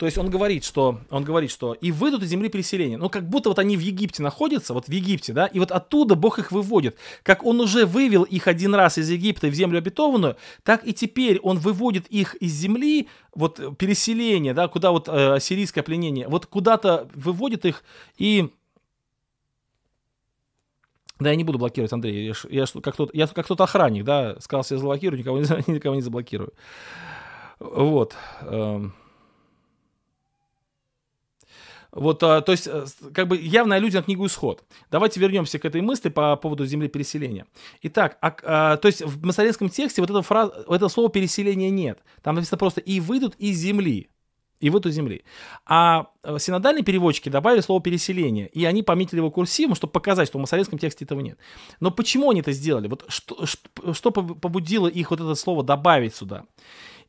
[0.00, 2.96] То есть он говорит, что он говорит, что и выйдут из земли переселения.
[2.96, 6.14] Ну, как будто вот они в Египте находятся, вот в Египте, да, и вот оттуда
[6.14, 6.96] Бог их выводит.
[7.22, 11.38] Как он уже вывел их один раз из Египта в землю обетованную, так и теперь
[11.40, 17.06] он выводит их из земли, вот переселение, да, куда вот э, ассирийское пленение, вот куда-то
[17.14, 17.84] выводит их
[18.16, 18.48] и
[21.18, 22.24] да, я не буду блокировать, Андрей.
[22.26, 25.44] Я, я, как, тот, я как тот охранник, да, сказал, я заблокирую, никого не,
[25.74, 26.54] никого не заблокирую.
[27.58, 28.16] Вот.
[28.40, 28.94] Эм.
[31.92, 34.64] Вот, а, то есть, э, как бы явная аллюзия на книгу «Исход».
[34.90, 37.46] Давайте вернемся к этой мысли по поводу земли переселения.
[37.82, 41.70] Итак, а, а, то есть в масоретском тексте вот, эта фраза, вот этого слова «переселения»
[41.70, 41.98] нет.
[42.22, 44.08] Там написано просто «и выйдут из земли».
[44.60, 45.24] И в эту земли.
[45.64, 50.36] А э, синодальные переводчики добавили слово переселение, и они пометили его курсивом, чтобы показать, что
[50.36, 51.38] в масоретском тексте этого нет.
[51.80, 52.86] Но почему они это сделали?
[52.86, 56.44] Вот что, что побудило их вот это слово добавить сюда?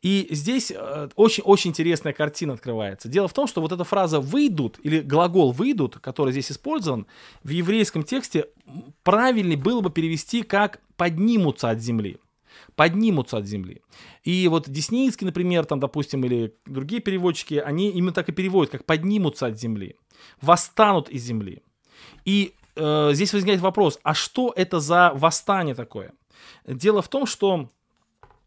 [0.02, 0.72] И здесь
[1.16, 3.08] очень-очень э, интересная картина открывается.
[3.08, 7.06] Дело в том, что вот эта фраза «выйдут» или глагол «выйдут», который здесь использован,
[7.44, 8.48] в еврейском тексте
[9.04, 12.18] правильнее было бы перевести как «поднимутся от земли»
[12.76, 13.82] поднимутся от земли.
[14.24, 18.86] И вот Десницкий, например, там, допустим, или другие переводчики, они именно так и переводят, как
[18.86, 19.96] поднимутся от земли,
[20.42, 21.62] восстанут из земли.
[22.24, 26.14] И э, здесь возникает вопрос, а что это за восстание такое?
[26.66, 27.70] Дело в том, что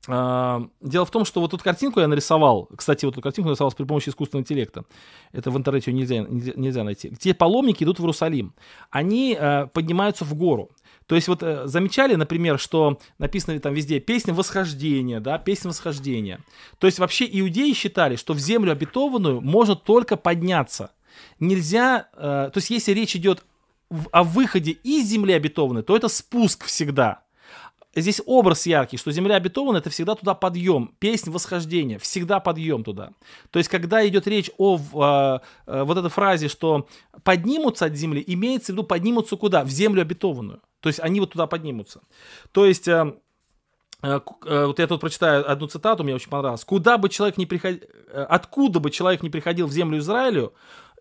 [0.07, 3.84] дело в том, что вот эту картинку я нарисовал, кстати, вот эту картинку нарисовал при
[3.84, 4.84] помощи искусственного интеллекта.
[5.32, 7.09] Это в интернете нельзя, нельзя, нельзя найти.
[7.09, 8.55] Где паломники идут в Иерусалим.
[8.90, 10.70] Они э, поднимаются в гору.
[11.07, 16.40] То есть вот э, замечали, например, что написано там везде песня восхождения, да, песня восхождения.
[16.78, 20.92] То есть вообще иудеи считали, что в землю обетованную можно только подняться.
[21.40, 23.44] Нельзя, э, то есть если речь идет
[24.11, 27.24] о выходе из земли обетованной, то это спуск всегда
[27.97, 33.11] здесь образ яркий, что земля обетована, это всегда туда подъем, песнь восхождения, всегда подъем туда.
[33.51, 36.88] То есть, когда идет речь о э, э, вот этой фразе, что
[37.22, 39.64] поднимутся от земли, имеется в виду поднимутся куда?
[39.64, 40.61] В землю обетованную.
[40.80, 42.01] То есть, они вот туда поднимутся.
[42.53, 43.14] То есть, э,
[44.03, 46.64] э, э вот я тут прочитаю одну цитату, мне очень понравилось.
[46.64, 50.53] Куда бы человек не приходил, э, откуда бы человек не приходил в землю Израилю,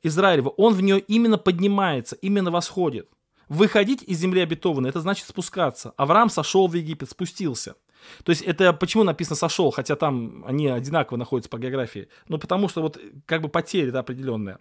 [0.04, 3.10] Израилева, он в нее именно поднимается, именно восходит.
[3.54, 5.94] Выходить из земли обетованной, это значит спускаться.
[5.98, 7.76] Авраам сошел в Египет, спустился.
[8.24, 12.10] То есть это почему написано сошел, хотя там они одинаково находятся по географии?
[12.28, 14.60] Ну, потому что вот как бы потеря да, определенная.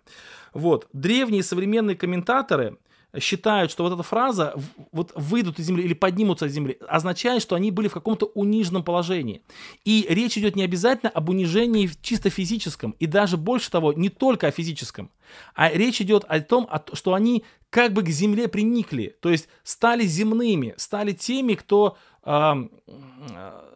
[0.54, 0.88] Вот.
[0.92, 2.76] Древние современные комментаторы,
[3.18, 4.54] считают, что вот эта фраза
[4.90, 8.82] вот выйдут из земли или поднимутся из земли, означает, что они были в каком-то униженном
[8.82, 9.42] положении.
[9.84, 14.46] И речь идет не обязательно об унижении чисто физическом, и даже больше того, не только
[14.46, 15.10] о физическом,
[15.54, 20.04] а речь идет о том, что они как бы к земле приникли, то есть стали
[20.04, 22.54] земными, стали теми, кто, э,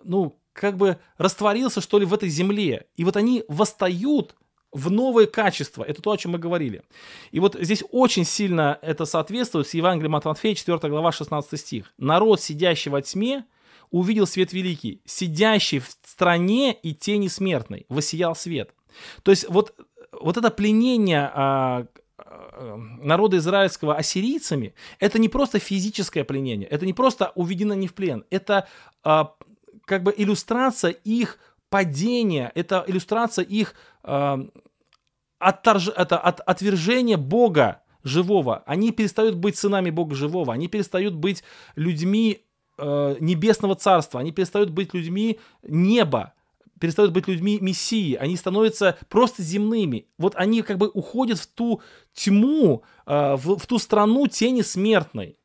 [0.05, 2.87] ну, как бы растворился, что ли, в этой земле.
[2.97, 4.35] И вот они восстают
[4.77, 5.83] в новые качества.
[5.83, 6.83] Это то, о чем мы говорили.
[7.33, 11.93] И вот здесь очень сильно это соответствует с Евангелием от Матфея, 4 глава, 16 стих.
[11.97, 13.45] «Народ, сидящий во тьме,
[13.91, 18.75] увидел свет великий, сидящий в стране и тени смертной, воссиял свет».
[19.23, 19.75] То есть вот,
[20.13, 21.87] вот это пленение а,
[22.19, 27.95] а, народа израильского ассирийцами, это не просто физическое пленение, это не просто уведено не в
[27.95, 28.69] плен, это
[29.03, 29.35] а,
[29.87, 31.39] как бы иллюстрация их
[31.71, 33.75] падения, это иллюстрация их
[34.05, 34.49] э,
[35.49, 35.89] отторж...
[35.89, 36.41] это от...
[36.41, 38.63] отвержения Бога живого.
[38.67, 41.43] Они перестают быть сынами Бога живого, они перестают быть
[41.75, 42.45] людьми
[42.79, 46.35] э, небесного царства, они перестают быть людьми неба,
[46.81, 50.07] перестают быть людьми Мессии, они становятся просто земными.
[50.19, 51.81] Вот они как бы уходят в ту
[52.13, 55.39] тьму, э, в, в ту страну тени смертной.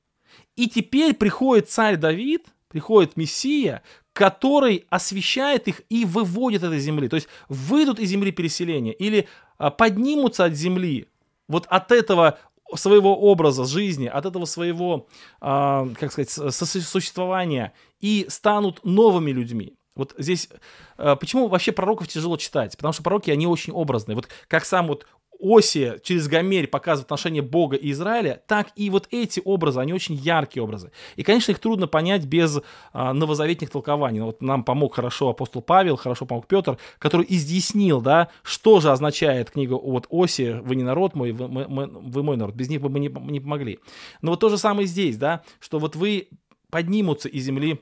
[0.56, 7.07] И теперь приходит царь Давид, приходит Мессия, который освещает их и выводит этой земли.
[7.07, 11.07] То есть выйдут из земли переселения или а, поднимутся от земли,
[11.47, 12.39] вот от этого
[12.76, 15.07] своего образа жизни, от этого своего,
[15.39, 19.76] а, как сказать, существования и станут новыми людьми.
[19.95, 20.49] Вот здесь,
[20.97, 22.76] а, почему вообще пророков тяжело читать?
[22.78, 24.15] Потому что пророки, они очень образные.
[24.15, 25.05] Вот как сам вот
[25.42, 30.16] Оси через Гомерь показывает отношение Бога и Израиля, так и вот эти образы, они очень
[30.16, 30.92] яркие образы.
[31.16, 32.60] И, конечно, их трудно понять без
[32.94, 34.20] а, новозаветных толкований.
[34.20, 38.92] Но вот нам помог хорошо апостол Павел, хорошо помог Петр, который изъяснил, да, что же
[38.92, 42.56] означает книга вот Оси «Вы не народ мой, вы, мы, вы мой народ».
[42.56, 43.80] Без них бы мы не, не помогли.
[44.22, 46.30] Но вот то же самое здесь, да, что вот вы
[46.70, 47.82] поднимутся из земли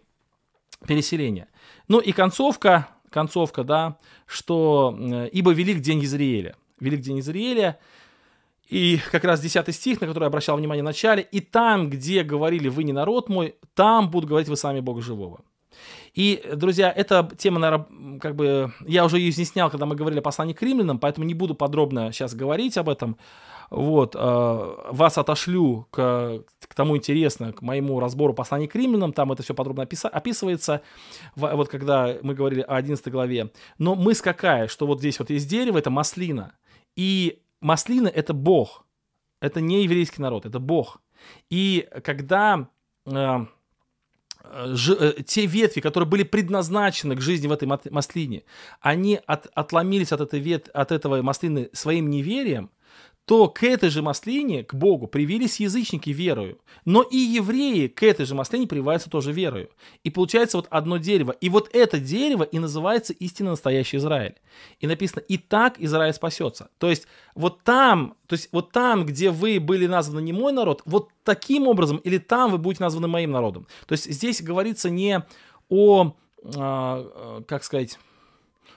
[0.88, 1.48] переселения.
[1.88, 4.98] Ну и концовка, концовка, да, что
[5.32, 6.56] «Ибо велик день Израиля».
[6.80, 7.80] Велик день Израиля.
[8.68, 11.24] И как раз 10 стих, на который я обращал внимание в начале.
[11.24, 15.42] «И там, где говорили, вы не народ мой, там будут говорить вы сами Бога живого».
[16.14, 20.24] И, друзья, эта тема, наверное, как бы, я уже ее изъяснял, когда мы говорили о
[20.24, 23.18] послании к римлянам, поэтому не буду подробно сейчас говорить об этом.
[23.70, 24.20] Вот, э,
[24.92, 29.54] вас отошлю к, к тому интересно, к моему разбору послания к римлянам, там это все
[29.54, 30.82] подробно описа, описывается,
[31.36, 33.52] в, вот когда мы говорили о 11 главе.
[33.78, 36.54] Но мысль какая, что вот здесь вот есть дерево, это маслина,
[37.00, 38.86] и маслина— это Бог.
[39.40, 41.02] Это не еврейский народ, это Бог.
[41.50, 42.68] И когда
[43.06, 43.46] э,
[44.74, 48.44] ж, э, те ветви, которые были предназначены к жизни в этой маслине,
[48.82, 52.70] они от, отломились от, этой вет, от этого маслины своим неверием,
[53.30, 56.58] то к этой же маслине, к Богу, привились язычники верою.
[56.84, 59.70] Но и евреи к этой же маслине прививаются тоже верою.
[60.04, 61.34] И получается вот одно дерево.
[61.40, 64.34] И вот это дерево и называется истинно настоящий Израиль.
[64.80, 66.72] И написано, и так Израиль спасется.
[66.80, 67.06] То есть
[67.36, 71.68] вот там, то есть вот там, где вы были названы не мой народ, вот таким
[71.68, 73.68] образом, или там вы будете названы моим народом.
[73.86, 75.24] То есть здесь говорится не
[75.70, 78.00] о, э, как сказать,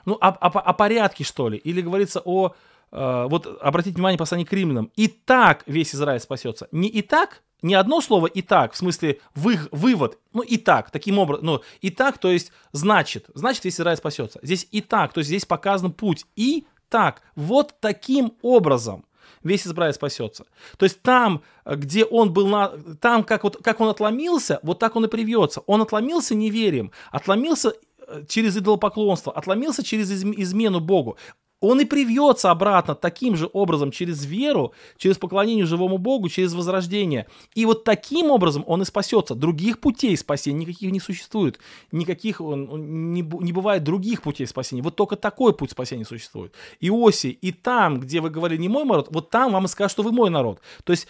[0.05, 2.55] ну, о, о, о порядке, что ли, или говорится о
[2.93, 6.69] вот обратите внимание послание к римлянам, и так весь Израиль спасется.
[6.73, 10.91] Не и так, не одно слово и так, в смысле вы, вывод, ну и так,
[10.91, 14.41] таким образом, ну и так, то есть значит, значит весь Израиль спасется.
[14.43, 19.07] Здесь и так, то есть здесь показан путь и так, вот таким образом
[19.43, 20.45] весь Израиль спасется.
[20.77, 22.69] То есть там, где он был, на,
[23.01, 25.63] там, как, вот, как он отломился, вот так он и привьется.
[25.67, 27.75] Он отломился неверием, отломился
[28.07, 31.17] э, через идолопоклонство, отломился через измену Богу
[31.63, 37.27] он и привьется обратно таким же образом через веру, через поклонение живому Богу, через возрождение.
[37.55, 39.35] И вот таким образом он и спасется.
[39.35, 41.59] Других путей спасения никаких не существует.
[41.93, 44.83] Никаких, не, не бывает других путей спасения.
[44.83, 46.53] Вот только такой путь спасения существует.
[46.81, 50.03] Иоси, и там, где вы говорили не мой народ, вот там вам и скажут, что
[50.03, 50.61] вы мой народ.
[50.85, 51.07] То есть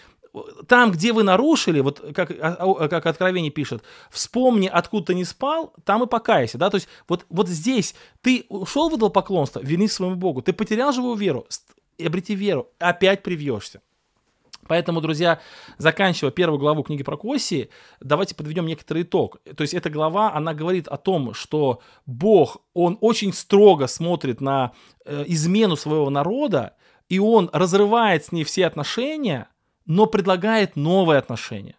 [0.67, 5.25] там, где вы нарушили, вот как, а, а, как Откровение пишет, вспомни, откуда ты не
[5.25, 9.87] спал, там и покайся, да, то есть вот, вот здесь ты ушел в идолопоклонство, вини
[9.87, 11.45] своему Богу, ты потерял живую веру,
[11.99, 13.81] обрети веру, опять привьешься.
[14.67, 15.39] Поэтому, друзья,
[15.77, 17.69] заканчивая первую главу книги про Косии,
[17.99, 19.39] давайте подведем некоторый итог.
[19.57, 24.71] То есть эта глава, она говорит о том, что Бог, Он очень строго смотрит на
[25.05, 26.75] э, измену своего народа,
[27.09, 29.49] и Он разрывает с ней все отношения,
[29.85, 31.75] но предлагает новые отношения.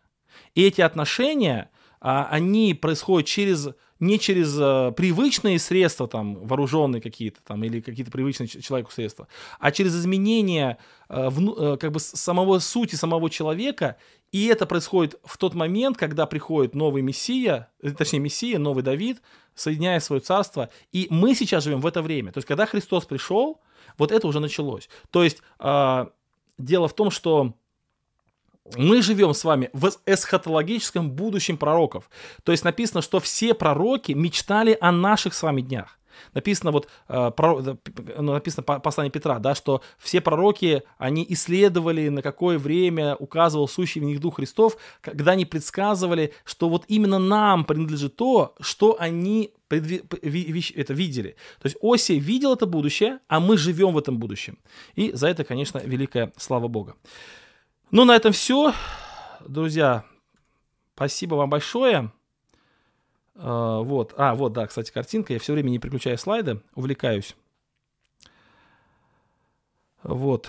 [0.55, 1.71] И эти отношения,
[2.01, 3.69] а, они происходят через
[4.01, 9.29] не через э, привычные средства, там, вооруженные какие-то, там, или какие-то привычные человеку средства,
[9.59, 10.79] а через изменение
[11.09, 13.97] э, как бы самого сути самого человека,
[14.33, 19.23] и это происходит в тот момент, когда приходит новый Мессия, э, точнее Мессия, новый Давид,
[19.55, 22.33] соединяя свое царство, и мы сейчас живем в это время.
[22.33, 23.61] То есть, когда Христос пришел,
[23.97, 24.89] вот это уже началось.
[25.11, 25.41] То есть,
[26.59, 27.55] дело в том, что
[28.77, 32.09] мы живем с вами в эсхатологическом будущем пророков.
[32.45, 35.99] То есть написано, что все пророки мечтали о наших с вами днях.
[36.33, 42.23] Написано вот, э, про, ну, написано послание Петра, да, что все пророки, они исследовали, на
[42.23, 47.65] какое время указывал сущий в них Дух Христов, когда они предсказывали, что вот именно нам
[47.65, 51.37] принадлежит то, что они это видели.
[51.61, 54.59] То есть Осия видел это будущее, а мы живем в этом будущем.
[54.95, 56.95] И за это, конечно, великая слава Бога.
[57.91, 58.73] Ну, на этом все.
[59.47, 60.05] Друзья,
[60.95, 62.11] спасибо вам большое.
[63.35, 65.33] Uh, вот, а, вот, да, кстати, картинка.
[65.33, 67.37] Я все время не переключаю слайды, увлекаюсь.
[70.03, 70.49] Вот.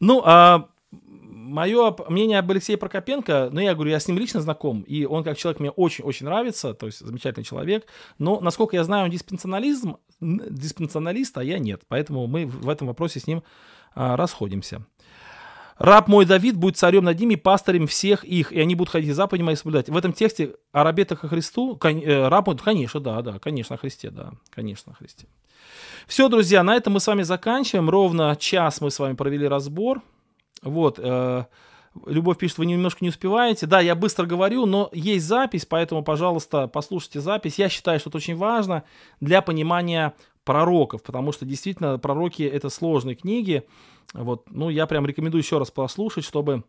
[0.00, 0.68] Ну, а
[1.48, 5.24] мое мнение об Алексее Прокопенко, ну, я говорю, я с ним лично знаком, и он
[5.24, 7.86] как человек мне очень-очень нравится, то есть замечательный человек,
[8.18, 13.20] но, насколько я знаю, он диспенсионализм, диспенсионалист, а я нет, поэтому мы в этом вопросе
[13.20, 13.42] с ним
[13.94, 14.82] расходимся.
[15.78, 19.44] Раб мой Давид будет царем над ними, пастырем всех их, и они будут ходить заповеди
[19.44, 19.88] мои соблюдать.
[19.88, 23.78] В этом тексте о рабетах о Христу, э, раб мой, конечно, да, да, конечно, о
[23.78, 25.26] Христе, да, конечно, о Христе.
[26.08, 27.88] Все, друзья, на этом мы с вами заканчиваем.
[27.90, 30.02] Ровно час мы с вами провели разбор.
[30.62, 31.44] Вот, э,
[32.06, 33.66] Любовь пишет, вы немножко не успеваете.
[33.66, 37.58] Да, я быстро говорю, но есть запись, поэтому, пожалуйста, послушайте запись.
[37.58, 38.84] Я считаю, что это очень важно
[39.20, 40.14] для понимания
[40.48, 43.64] пророков, потому что действительно пророки это сложные книги.
[44.14, 46.64] Вот, ну, я прям рекомендую еще раз послушать, чтобы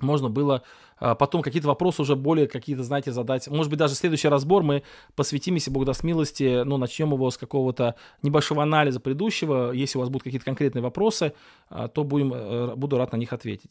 [0.00, 0.64] можно было
[0.96, 3.46] а, потом какие-то вопросы уже более какие-то, знаете, задать.
[3.46, 4.82] Может быть, даже следующий разбор мы
[5.14, 9.70] посвятим, если Бог даст милости, ну, начнем его с какого-то небольшого анализа предыдущего.
[9.70, 11.34] Если у вас будут какие-то конкретные вопросы,
[11.68, 13.70] а, то будем, э, буду рад на них ответить.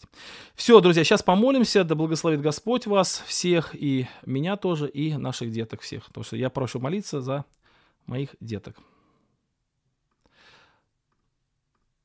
[0.56, 5.82] Все, друзья, сейчас помолимся, да благословит Господь вас всех, и меня тоже, и наших деток
[5.82, 6.06] всех.
[6.06, 7.44] Потому что я прошу молиться за
[8.06, 8.78] моих деток.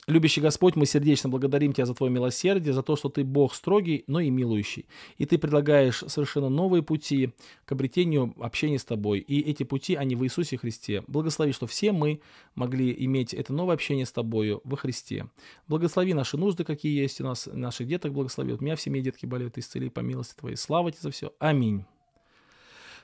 [0.09, 4.03] Любящий Господь, мы сердечно благодарим Тебя за Твое милосердие, за то, что Ты Бог строгий,
[4.09, 4.87] но и милующий.
[5.17, 7.31] И Ты предлагаешь совершенно новые пути
[7.65, 9.21] к обретению общения с Тобой.
[9.21, 11.05] И эти пути, они в Иисусе Христе.
[11.07, 12.21] Благослови, что все мы
[12.57, 15.29] могли иметь это новое общение с Тобою во Христе.
[15.69, 18.51] Благослови наши нужды, какие есть у нас, наших деток благослови.
[18.51, 20.57] Вот у меня все мои детки болеют, исцели по милости Твоей.
[20.57, 21.33] Слава Тебе за все.
[21.39, 21.85] Аминь.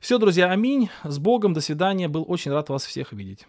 [0.01, 0.91] Все, друзья, аминь.
[1.05, 2.09] С Богом, до свидания.
[2.09, 3.47] Был очень рад вас всех видеть.